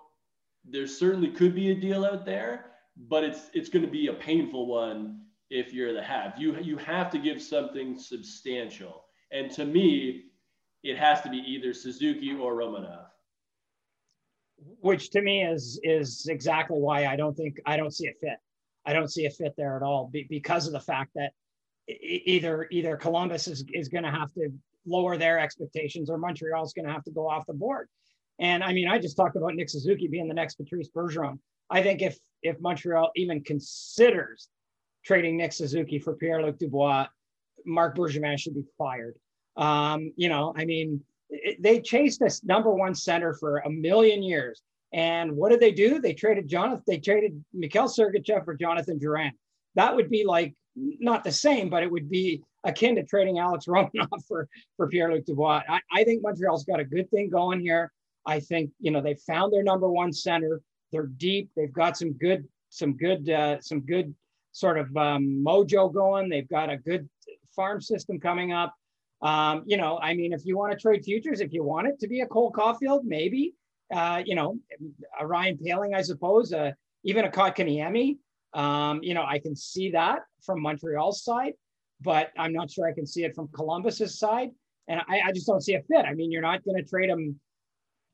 [0.66, 2.66] there certainly could be a deal out there,
[3.08, 6.34] but it's it's going to be a painful one if you're the have.
[6.38, 10.26] You you have to give something substantial, and to me,
[10.84, 13.06] it has to be either Suzuki or Romanov.
[14.80, 18.38] Which to me is is exactly why I don't think I don't see a fit.
[18.86, 21.32] I don't see a fit there at all because of the fact that
[21.88, 24.50] either either Columbus is, is going to have to
[24.86, 27.90] lower their expectations or Montreal's going to have to go off the board.
[28.40, 31.40] And I mean, I just talked about Nick Suzuki being the next Patrice Bergeron.
[31.70, 34.50] I think if if Montreal even considers
[35.06, 37.08] trading Nick Suzuki for Pierre Luc Dubois,
[37.66, 39.16] Marc Bergevin should be fired.
[39.56, 44.22] Um, you know, I mean, it, they chased this number one center for a million
[44.24, 44.62] years.
[44.94, 46.00] And what did they do?
[46.00, 49.32] They traded Jonathan, they traded Mikhail Sergachev for Jonathan Drouin.
[49.76, 53.66] That would be like not the same, but it would be akin to trading Alex
[53.70, 54.48] Romanov for,
[54.78, 55.62] for Pierre-Luc Dubois.
[55.68, 57.92] I, I think Montreal's got a good thing going here.
[58.26, 60.62] I think, you know, they found their number one center.
[60.92, 61.50] They're deep.
[61.56, 64.14] They've got some good, some good, uh, some good
[64.56, 66.30] sort of um, mojo going.
[66.30, 67.10] They've got a good
[67.54, 68.74] farm system coming up.
[69.22, 72.00] Um, you know, I mean, if you want to trade futures, if you want it
[72.00, 73.54] to be a Cole Caufield, maybe,
[73.94, 74.58] uh, you know,
[75.20, 76.72] a Ryan Poehling, I suppose, uh,
[77.04, 78.18] even a Kotkaniemi.
[78.54, 81.54] Um, you know, I can see that from Montreal's side,
[82.00, 84.52] but I'm not sure I can see it from Columbus's side.
[84.88, 86.06] And I, I just don't see a fit.
[86.06, 87.42] I mean, you're not going to trade him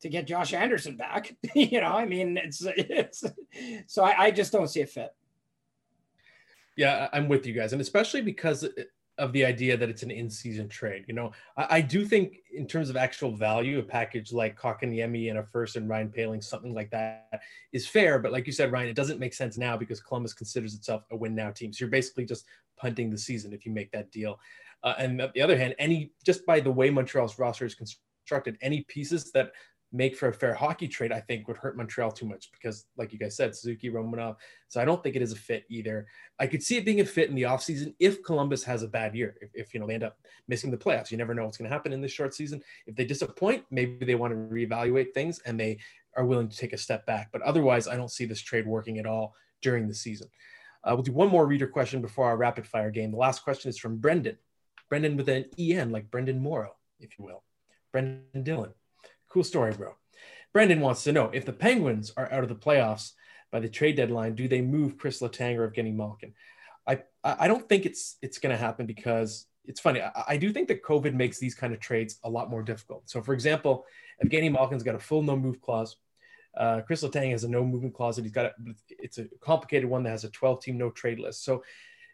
[0.02, 1.36] to get Josh Anderson back.
[1.56, 3.24] you know, I mean, it's, it's
[3.86, 5.12] so I, I just don't see a fit.
[6.82, 8.68] Yeah, I'm with you guys, and especially because
[9.20, 11.06] of the idea that it's an in-season trade.
[11.08, 15.04] You know, I, I do think in terms of actual value, a package like Kotkaniemi
[15.04, 17.40] and Yemi and a first and Ryan Poehling, something like that,
[17.72, 18.18] is fair.
[18.18, 21.16] But like you said, Ryan, it doesn't make sense now because Columbus considers itself a
[21.16, 21.72] win-now team.
[21.72, 22.46] So you're basically just
[22.78, 24.40] punting the season if you make that deal.
[24.82, 28.58] Uh, and on the other hand, any just by the way Montreal's roster is constructed,
[28.60, 29.52] any pieces that
[29.94, 33.12] make for a fair hockey trade, I think would hurt Montreal too much because, like
[33.12, 34.38] you guys said, Suzuki, Romanov.
[34.70, 36.08] So I don't think it is a fit either.
[36.40, 39.16] I could see it being a fit in the offseason if Columbus has a bad
[39.16, 39.36] year.
[39.42, 40.18] If, if, you know they end up
[40.48, 42.62] missing the playoffs, you never know what's going to happen in this short season.
[42.88, 45.80] If they disappoint, maybe they want to reevaluate things and they
[46.16, 47.30] are willing to take a step back.
[47.32, 50.30] But otherwise, I don't see this trade working at all during the season.
[50.84, 53.12] Uh, we'll do one more reader question before our rapid fire game.
[53.12, 54.38] The last question is from Brenden.
[54.92, 57.44] Brenden with an EN, like Brenden Morrow, if you will.
[57.94, 58.74] Brenden Dillon.
[59.32, 59.96] Cool story, bro.
[60.54, 63.14] Brenden wants to know if the Penguins are out of the playoffs
[63.52, 66.34] by the trade deadline, do they move Chris Letang or Evgeny Malkin?
[66.88, 70.02] I I don't think it's it's going to happen because it's funny.
[70.02, 73.10] I, I, do think that COVID makes these kind of trades a lot more difficult.
[73.10, 73.86] So, for example,
[74.24, 75.98] Evgeny Malkin's got a full no move clause.
[76.58, 78.54] Uh, Chris Letang has a no movement clause, and he's got a,
[78.90, 81.46] it's a complicated one that has a 12 team no trade list.
[81.46, 81.64] So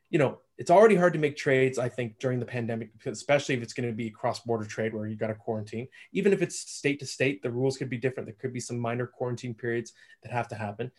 [0.10, 3.62] you know, it's already hard to make trades, I think, during the pandemic, especially if
[3.62, 5.88] it's going to be cross border trade where you've got to quarantine.
[6.14, 8.28] Even if it's state to state, the rules could be different.
[8.28, 9.93] There could be some minor quarantine periods
[10.24, 10.91] that have to happen.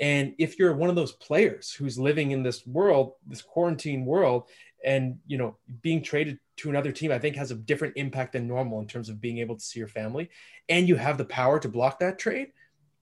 [0.00, 4.48] And if you're one of those players who's living in this world, this quarantine world,
[4.84, 8.48] and you know, being traded to another team, I think has a different impact than
[8.48, 10.30] normal in terms of being able to see your family,
[10.68, 12.48] and you have the power to block that trade.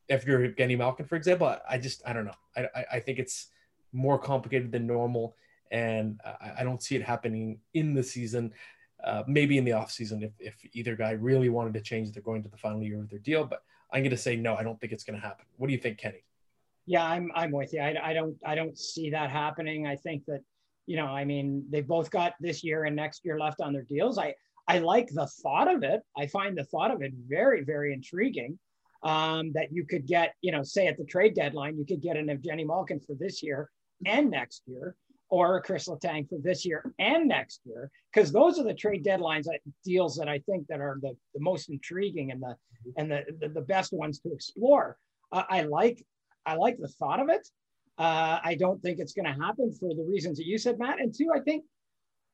[0.09, 2.35] If you're Evgeny Malkin, for example, I just I don't know.
[2.57, 3.47] I, I think it's
[3.93, 5.37] more complicated than normal
[5.71, 8.53] and I, I don't see it happening in the season.
[9.03, 12.43] Uh, maybe in the offseason if, if either guy really wanted to change, they're going
[12.43, 13.45] to the final year of their deal.
[13.45, 13.62] But
[13.93, 14.55] I'm going to say no.
[14.55, 15.47] I don't think it's going to happen.
[15.57, 16.25] What do you think, Kenny?
[16.87, 17.81] Yeah, I'm I'm with you.
[17.81, 19.87] I, I don't I don't see that happening.
[19.87, 20.41] I think that
[20.87, 23.85] you know, I mean, they've both got this year and next year left on their
[23.85, 24.18] deals.
[24.18, 24.35] I
[24.66, 26.01] I like the thought of it.
[26.16, 28.59] I find the thought of it very very intriguing.
[29.03, 32.18] Um, that you could get, you know, say at the trade deadline, you could get
[32.18, 33.71] an Evgeny Malkin for this year
[34.05, 34.95] and next year
[35.31, 39.05] or a Chris Letang for this year and next year, because those are the trade
[39.05, 42.57] deadlines that deals that I think that are the, the most intriguing and the
[42.97, 44.97] and the, the, the best ones to explore.
[45.33, 46.05] Uh, I like
[46.45, 47.49] I like the thought of it.
[47.97, 51.01] Uh, I don't think it's going to happen for the reasons that you said, Matt.
[51.01, 51.64] And two, I think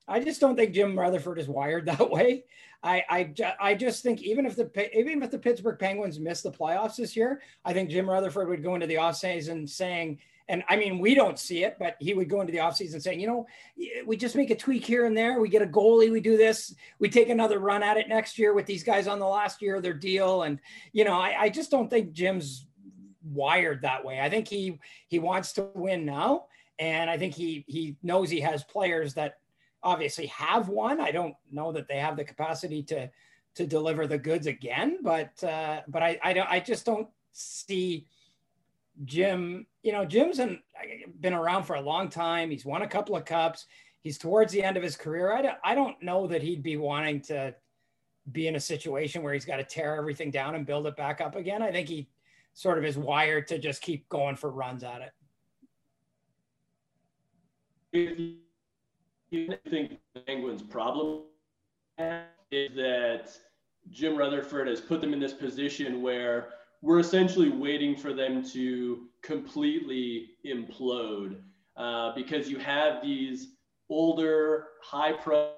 [0.08, 2.44] I just don't think Jim Rutherford is wired that way.
[2.82, 6.52] I, I, I just think even if the even if the Pittsburgh Penguins miss the
[6.52, 10.18] playoffs this year, I think Jim Rutherford would go into the offseason saying,
[10.48, 13.20] and I mean we don't see it, but he would go into the offseason saying,
[13.20, 13.46] you know,
[14.06, 15.40] we just make a tweak here and there.
[15.40, 18.54] We get a goalie, we do this, we take another run at it next year
[18.54, 20.60] with these guys on the last year of their deal, and
[20.92, 22.66] you know, I, I just don't think Jim's
[23.22, 24.20] wired that way.
[24.20, 24.78] I think he
[25.08, 26.46] he wants to win now,
[26.78, 29.38] and I think he he knows he has players that
[29.82, 31.00] obviously have won.
[31.00, 33.10] I don't know that they have the capacity to
[33.56, 38.06] to deliver the goods again, but uh, but I I, don't, I just don't see
[39.04, 39.66] Jim.
[39.82, 40.62] You know, Jim's an,
[41.20, 42.50] been around for a long time.
[42.50, 43.66] He's won a couple of cups.
[44.00, 45.32] He's towards the end of his career.
[45.32, 47.54] I don't, I don't know that he'd be wanting to
[48.32, 51.20] be in a situation where he's got to tear everything down and build it back
[51.20, 51.62] up again.
[51.62, 52.08] I think he
[52.54, 55.12] sort of is wired to just keep going for runs at it.
[59.32, 61.22] I think Penguins' problem
[62.50, 63.30] is that
[63.90, 66.48] Jim Rutherford has put them in this position where
[66.86, 71.40] we're essentially waiting for them to completely implode
[71.76, 73.54] uh, because you have these
[73.90, 75.50] older, high pro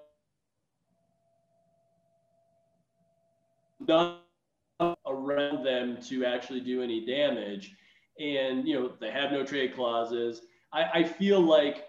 [5.07, 7.75] around them to actually do any damage.
[8.19, 10.41] And, you know, they have no trade clauses.
[10.73, 11.85] I, I feel like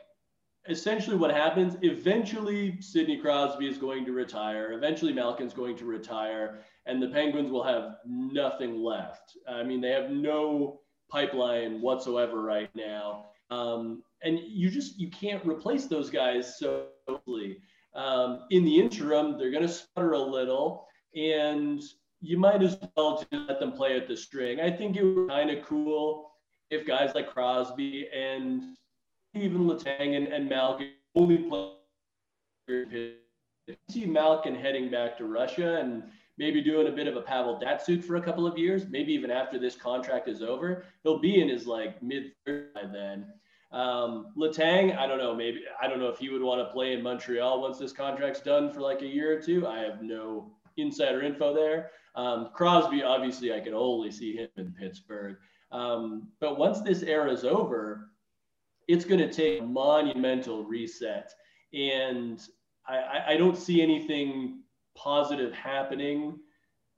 [0.67, 6.59] essentially what happens eventually sidney crosby is going to retire eventually malkin's going to retire
[6.89, 9.37] and the penguins will have nothing left.
[9.47, 13.25] I mean they have no pipeline whatsoever right now.
[13.51, 17.59] Um, and you just you can't replace those guys so easily.
[17.95, 21.81] Um, in the interim they're going to sputter a little and
[22.21, 24.59] you might as well just let them play at the string.
[24.59, 26.31] I think it was kind of cool
[26.69, 28.75] if guys like crosby and
[29.33, 33.13] even Letang and, and Malkin only play.
[33.89, 36.03] See Malkin heading back to Russia and
[36.37, 39.29] maybe doing a bit of a Pavel Datsyuk for a couple of years, maybe even
[39.29, 40.85] after this contract is over.
[41.03, 43.27] He'll be in his like mid by then.
[43.71, 46.93] Um, Letang, I don't know, maybe I don't know if he would want to play
[46.93, 49.67] in Montreal once this contract's done for like a year or two.
[49.67, 51.91] I have no insider info there.
[52.15, 55.37] Um, Crosby, obviously, I can only see him in Pittsburgh.
[55.71, 58.09] Um, but once this era is over,
[58.89, 61.31] it's going to take a monumental reset.
[61.73, 62.41] And
[62.87, 64.63] I, I don't see anything
[64.95, 66.39] positive happening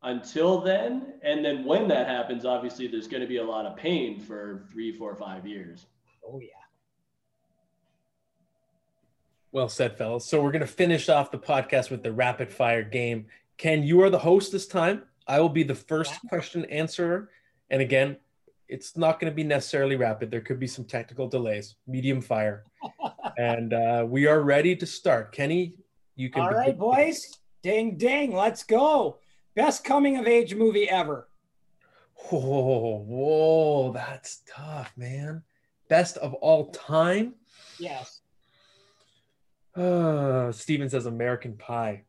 [0.02, 1.16] until then.
[1.22, 4.66] And then when that happens, obviously there's going to be a lot of pain for
[4.72, 5.86] three, four, five years.
[6.26, 6.48] Oh, yeah.
[9.52, 10.26] Well said, fellas.
[10.26, 13.26] So we're going to finish off the podcast with the rapid fire game.
[13.58, 15.04] Ken, you are the host this time.
[15.28, 17.32] I will be the first question answerer.
[17.70, 18.16] And again,
[18.72, 20.32] it's not going to be necessarily rapid.
[20.32, 22.64] There could be some technical delays, medium fire.
[23.38, 25.34] and uh, we are ready to start.
[25.34, 25.76] Kenny,
[26.16, 26.44] you can.
[26.44, 27.38] All right, boys.
[27.62, 28.34] Ding, ding.
[28.34, 29.18] Let's go.
[29.56, 31.28] Best coming of age movie ever.
[32.30, 35.44] Whoa, whoa, that's tough, man.
[35.90, 37.36] Best of all time?
[37.78, 38.22] Yes.
[39.76, 42.04] Uh, Steven says American Pie.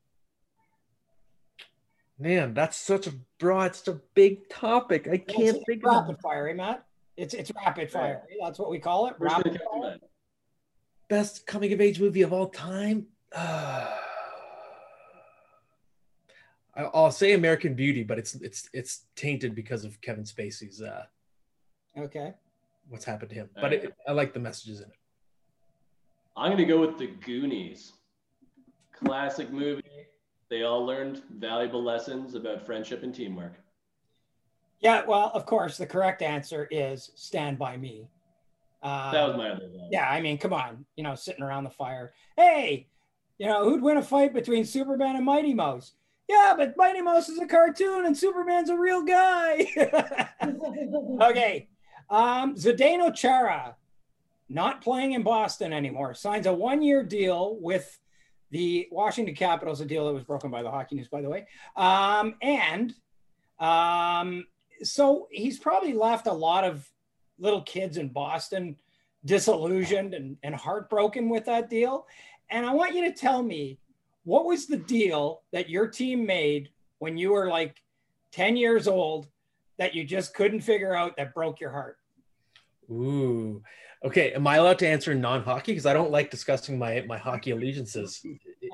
[2.23, 5.09] Man, that's such a broad, such a big topic.
[5.09, 6.87] I can't it's think rapid of fire, eh, Matt?
[7.16, 8.23] It's it's rapid fire.
[8.31, 8.47] Yeah.
[8.47, 9.16] That's what we call it.
[9.18, 9.97] Rapid fire.
[11.09, 13.07] Best coming of age movie of all time.
[13.35, 13.91] Uh,
[16.77, 20.81] I'll say American Beauty, but it's it's it's tainted because of Kevin Spacey's.
[20.81, 21.05] Uh,
[21.99, 22.35] okay.
[22.89, 23.51] What's happened to him?
[23.61, 24.97] But it, I like the messages in it.
[26.37, 27.95] I'm gonna go with the Goonies.
[28.93, 29.83] Classic movie
[30.53, 33.55] they all learned valuable lessons about friendship and teamwork.
[34.80, 38.07] Yeah, well, of course, the correct answer is Stand By Me.
[38.82, 39.88] Um, that was my other one.
[39.90, 42.12] Yeah, I mean, come on, you know, sitting around the fire.
[42.36, 42.86] Hey,
[43.38, 45.92] you know, who'd win a fight between Superman and Mighty Mouse?
[46.28, 49.66] Yeah, but Mighty Mouse is a cartoon and Superman's a real guy.
[51.30, 51.68] okay.
[52.11, 53.76] Um, Zdeno Chara,
[54.50, 57.98] not playing in Boston anymore, signs a one year deal with
[58.53, 61.46] the Washington Capitals, a deal that was broken by the Hockey News, by the way.
[61.74, 62.94] Um, and
[63.59, 64.46] um,
[64.82, 66.86] so he's probably left a lot of
[67.38, 68.76] little kids in Boston
[69.24, 72.07] disillusioned and, and heartbroken with that deal.
[72.50, 73.78] And I want you to tell me
[74.24, 77.82] what was the deal that your team made when you were like
[78.32, 79.28] 10 years old
[79.78, 81.96] that you just couldn't figure out that broke your heart?
[82.90, 83.62] Ooh,
[84.05, 85.72] Okay, am I allowed to answer non-hockey?
[85.72, 88.20] Because I don't like discussing my my hockey allegiances.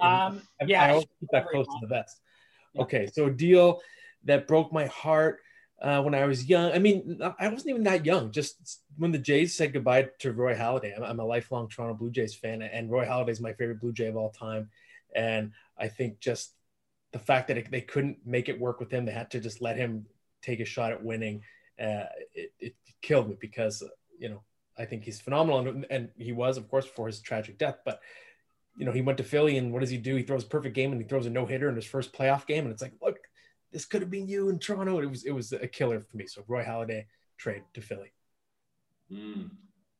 [0.01, 2.21] Um, yeah, I always keep that close to the vest.
[2.75, 2.83] Yeah.
[2.83, 3.81] Okay, so a deal
[4.25, 5.41] that broke my heart.
[5.81, 6.73] uh, when I was young.
[6.73, 8.33] I mean, I wasn't even that young.
[8.33, 12.11] Just when the Jays said goodbye to Roy Halladay, I'm, I'm a lifelong Toronto Blue
[12.11, 14.71] Jays fan, and Roy Halladay is my favorite Blue Jay of all time.
[15.15, 16.55] And I think just
[17.13, 19.63] the fact that it, they couldn't make it work with him, they had to just
[19.63, 20.07] let him
[20.43, 21.43] take a shot at winning.
[21.81, 23.85] Uh, it, it killed me because
[24.19, 24.43] you know
[24.79, 27.79] I think he's phenomenal, and, and he was, of course, before his tragic death.
[27.85, 28.01] But
[28.77, 30.15] you know, he went to Philly, and what does he do?
[30.15, 32.47] He throws a perfect game, and he throws a no hitter in his first playoff
[32.47, 33.19] game, and it's like, look,
[33.73, 35.01] this could have been you in Toronto.
[35.01, 36.27] It was it was a killer for me.
[36.27, 37.07] So Roy Halladay
[37.37, 38.13] trade to Philly.
[39.13, 39.51] Mm.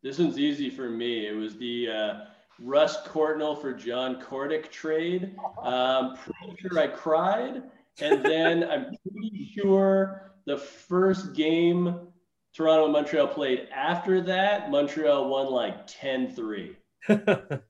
[0.03, 1.27] This one's easy for me.
[1.27, 2.15] It was the uh,
[2.61, 5.35] Russ Courtnall for John Kordic trade.
[5.61, 7.63] Um, pretty sure I cried,
[8.01, 12.08] and then I'm pretty sure the first game
[12.55, 16.75] Toronto and Montreal played after that, Montreal won like 10-3.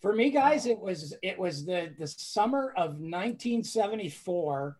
[0.00, 4.76] For me, guys, it was it was the the summer of 1974,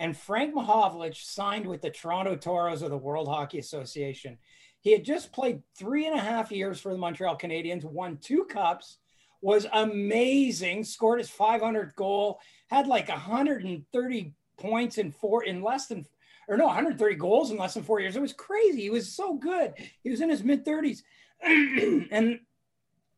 [0.00, 4.36] and Frank Mahovlich signed with the Toronto Toros of the World Hockey Association.
[4.80, 8.44] He had just played three and a half years for the Montreal Canadiens, won two
[8.46, 8.98] cups,
[9.40, 16.04] was amazing, scored his 500th goal, had like 130 points in four in less than
[16.48, 18.16] or no 130 goals in less than four years.
[18.16, 18.82] It was crazy.
[18.82, 19.74] He was so good.
[20.02, 21.02] He was in his mid 30s,
[21.42, 22.40] and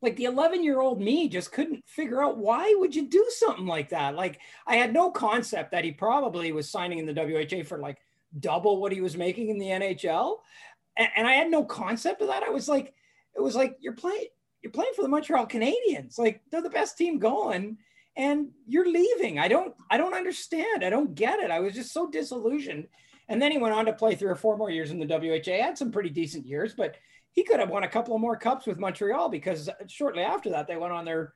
[0.03, 3.66] like the 11 year old me just couldn't figure out why would you do something
[3.66, 4.14] like that?
[4.14, 7.99] Like i had no concept that he probably was signing in the wha for like
[8.39, 10.37] double what he was making in the nhl
[10.97, 12.43] and, and i had no concept of that.
[12.43, 12.95] I was like
[13.37, 14.26] it was like you're playing
[14.62, 16.18] you're playing for the montreal canadiens.
[16.18, 17.78] Like they're the best team going
[18.16, 19.39] and you're leaving.
[19.39, 20.85] I don't i don't understand.
[20.85, 21.51] I don't get it.
[21.51, 22.89] I was just so disillusioned
[23.31, 25.62] and then he went on to play three or four more years in the wha
[25.62, 26.97] had some pretty decent years but
[27.33, 30.66] he could have won a couple of more cups with Montreal because shortly after that
[30.66, 31.35] they went on their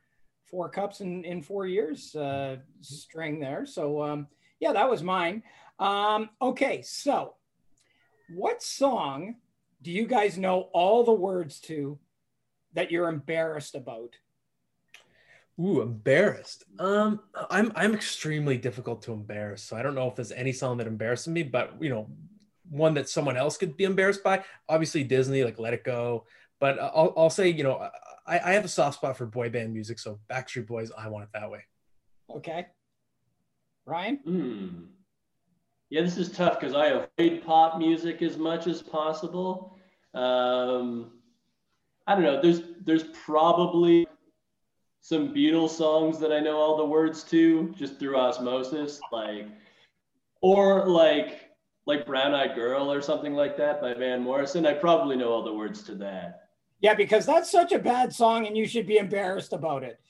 [0.50, 3.64] four cups in in four years uh, string there.
[3.66, 4.26] So um,
[4.60, 5.42] yeah, that was mine.
[5.78, 7.34] Um, okay, so
[8.34, 9.36] what song
[9.82, 11.98] do you guys know all the words to
[12.72, 14.14] that you're embarrassed about?
[15.60, 16.64] Ooh, embarrassed.
[16.78, 19.62] Um, I'm I'm extremely difficult to embarrass.
[19.62, 22.10] So I don't know if there's any song that embarrasses me, but you know,
[22.70, 24.44] one that someone else could be embarrassed by.
[24.68, 26.26] Obviously, Disney, like Let It Go.
[26.58, 27.88] But I'll, I'll say, you know,
[28.26, 29.98] I, I have a soft spot for boy band music.
[29.98, 31.64] So Backstreet Boys, I want it that way.
[32.30, 32.66] Okay.
[33.86, 34.20] Ryan?
[34.26, 34.86] Mm.
[35.90, 39.76] Yeah, this is tough because I avoid pop music as much as possible.
[40.14, 41.12] Um,
[42.06, 42.40] I don't know.
[42.40, 44.03] There's there's probably
[45.04, 49.46] some Beatles songs that I know all the words to just through osmosis, like,
[50.40, 51.50] or like
[51.84, 54.64] like Brown Eyed Girl or something like that by Van Morrison.
[54.64, 56.48] I probably know all the words to that.
[56.80, 60.00] Yeah, because that's such a bad song and you should be embarrassed about it.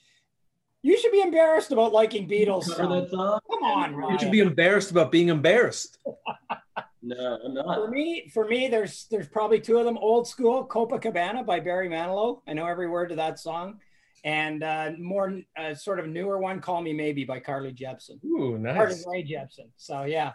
[0.81, 2.63] You should be embarrassed about liking Beatles.
[2.63, 3.09] Song?
[3.51, 4.13] Come on, Ryan.
[4.13, 5.97] You should be embarrassed about being embarrassed.
[7.01, 7.75] no, I'm not.
[7.75, 9.97] For me, for me, there's there's probably two of them.
[9.97, 12.39] Old school Copacabana by Barry Manilow.
[12.47, 13.81] I know every word to that song.
[14.25, 18.21] And uh, more uh, sort of newer one, Call Me Maybe by Carly Jepsen.
[18.25, 18.75] Ooh, nice.
[18.75, 19.69] Carly Rae Jepsen.
[19.77, 20.33] So yeah.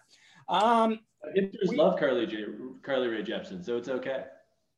[0.48, 1.00] Um,
[1.36, 2.44] Hipsters love Carly J,
[2.82, 4.24] Carly Rae Jepsen, so it's okay.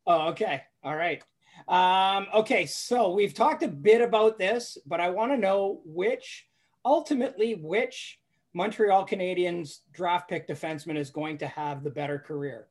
[0.07, 0.63] Oh, okay.
[0.83, 1.23] All right.
[1.69, 6.49] Um, okay, so we've talked a bit about this, but I want to know which,
[6.85, 8.19] ultimately, which
[8.55, 12.67] Montreal Canadiens draft pick defenseman is going to have the better career.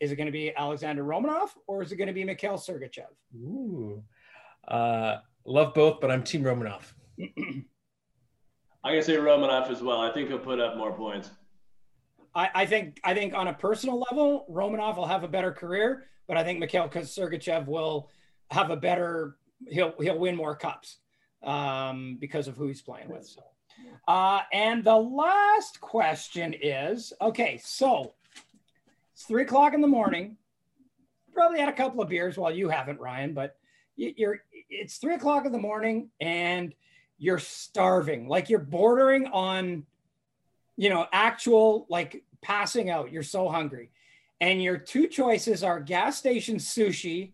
[0.00, 3.10] Is it going to be Alexander Romanov or is it going to be Mikhail Sergachev?
[3.36, 4.02] Ooh,
[4.68, 5.16] uh,
[5.48, 6.92] love both, but I'm Team Romanov.
[8.84, 10.00] I'm gonna say Romanov as well.
[10.00, 11.30] I think he'll put up more points.
[12.34, 16.04] I, I, think I think on a personal level, Romanov will have a better career,
[16.26, 18.10] but I think Mikhail Sergachev will
[18.50, 19.36] have a better.
[19.68, 20.98] He'll he'll win more cups
[21.42, 23.26] um, because of who he's playing with.
[23.26, 23.42] So,
[24.06, 27.58] uh, and the last question is okay.
[27.62, 28.14] So
[29.12, 30.36] it's three o'clock in the morning.
[31.34, 33.56] Probably had a couple of beers while you haven't, Ryan, but
[33.96, 34.42] you're.
[34.70, 36.74] It's three o'clock in the morning and
[37.18, 39.84] you're starving, like you're bordering on
[40.78, 43.12] you know, actual like passing out.
[43.12, 43.90] You're so hungry.
[44.40, 47.32] And your two choices are gas station sushi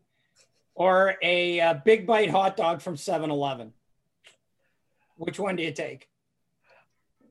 [0.74, 3.74] or a, a big bite hot dog from 7 Eleven.
[5.16, 6.08] Which one do you take?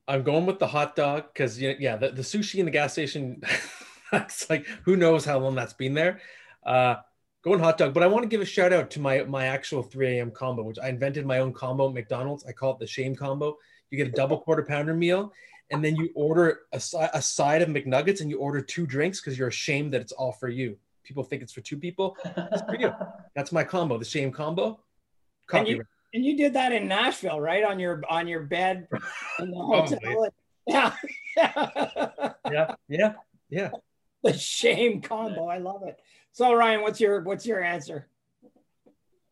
[0.08, 3.42] I'm going with the hot dog because, yeah, the, the sushi in the gas station,
[4.14, 6.22] it's like who knows how long that's been there.
[6.64, 6.98] Uh,
[7.44, 9.84] going hot dog, but I want to give a shout out to my my actual
[9.84, 10.32] 3 a.m.
[10.32, 12.46] combo, which I invented my own combo at McDonald's.
[12.46, 13.58] I call it the shame combo.
[13.90, 15.34] You get a double quarter pounder meal
[15.74, 16.82] and then you order a,
[17.14, 20.32] a side of McNuggets and you order two drinks because you're ashamed that it's all
[20.32, 20.78] for you.
[21.04, 22.16] People think it's for two people.
[22.24, 22.94] It's for you.
[23.36, 24.80] That's my combo, the shame combo.
[25.52, 25.84] And you,
[26.14, 27.64] and you, did that in Nashville, right?
[27.64, 28.88] On your on your bed
[29.40, 30.30] in the oh, hotel.
[30.68, 30.94] yeah.
[31.36, 32.34] yeah.
[32.50, 33.14] yeah, yeah,
[33.50, 33.70] yeah.
[34.24, 35.48] The shame combo.
[35.48, 36.00] I love it.
[36.34, 38.08] So Ryan, what's your what's your answer?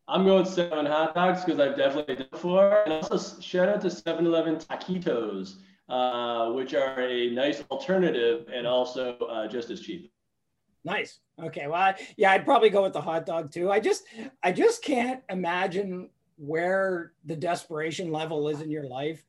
[0.06, 2.84] I'm going seven hot dogs because I've definitely done before.
[2.84, 5.56] And also shout out to 7-Eleven taquitos,
[5.88, 10.12] uh, which are a nice alternative and also uh, just as cheap.
[10.84, 11.18] Nice.
[11.42, 11.66] Okay.
[11.66, 13.70] Well, I, yeah, I'd probably go with the hot dog too.
[13.70, 14.04] I just,
[14.42, 19.24] I just can't imagine where the desperation level is in your life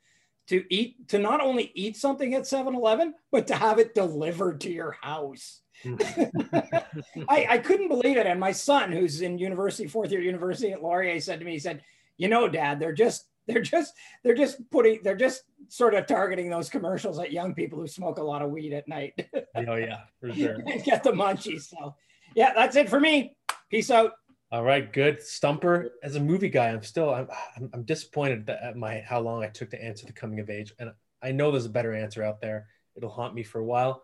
[0.48, 4.62] to eat, to not only eat something at 7 Eleven, but to have it delivered
[4.62, 5.63] to your house.
[7.30, 8.26] I, I couldn't believe it.
[8.26, 11.60] And my son, who's in university, fourth year university at Laurier, said to me, he
[11.60, 11.82] said,
[12.18, 16.50] You know, dad, they're just, they're just, they're just putting, they're just sort of targeting
[16.50, 19.14] those commercials at young people who smoke a lot of weed at night.
[19.56, 20.56] oh, yeah, for sure.
[20.66, 21.64] and get the munchies.
[21.64, 21.96] So,
[22.36, 23.36] yeah, that's it for me.
[23.70, 24.14] Peace out.
[24.54, 25.22] All right, good.
[25.24, 27.28] Stumper, as a movie guy, I'm still I'm,
[27.74, 30.92] I'm, disappointed at my how long I took to answer the coming of age, and
[31.24, 32.68] I know there's a better answer out there.
[32.96, 34.04] It'll haunt me for a while,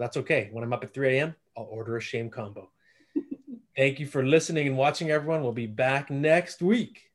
[0.00, 0.48] that's okay.
[0.50, 2.70] When I'm up at 3 a.m., I'll order a shame combo.
[3.76, 5.42] Thank you for listening and watching, everyone.
[5.42, 7.09] We'll be back next week.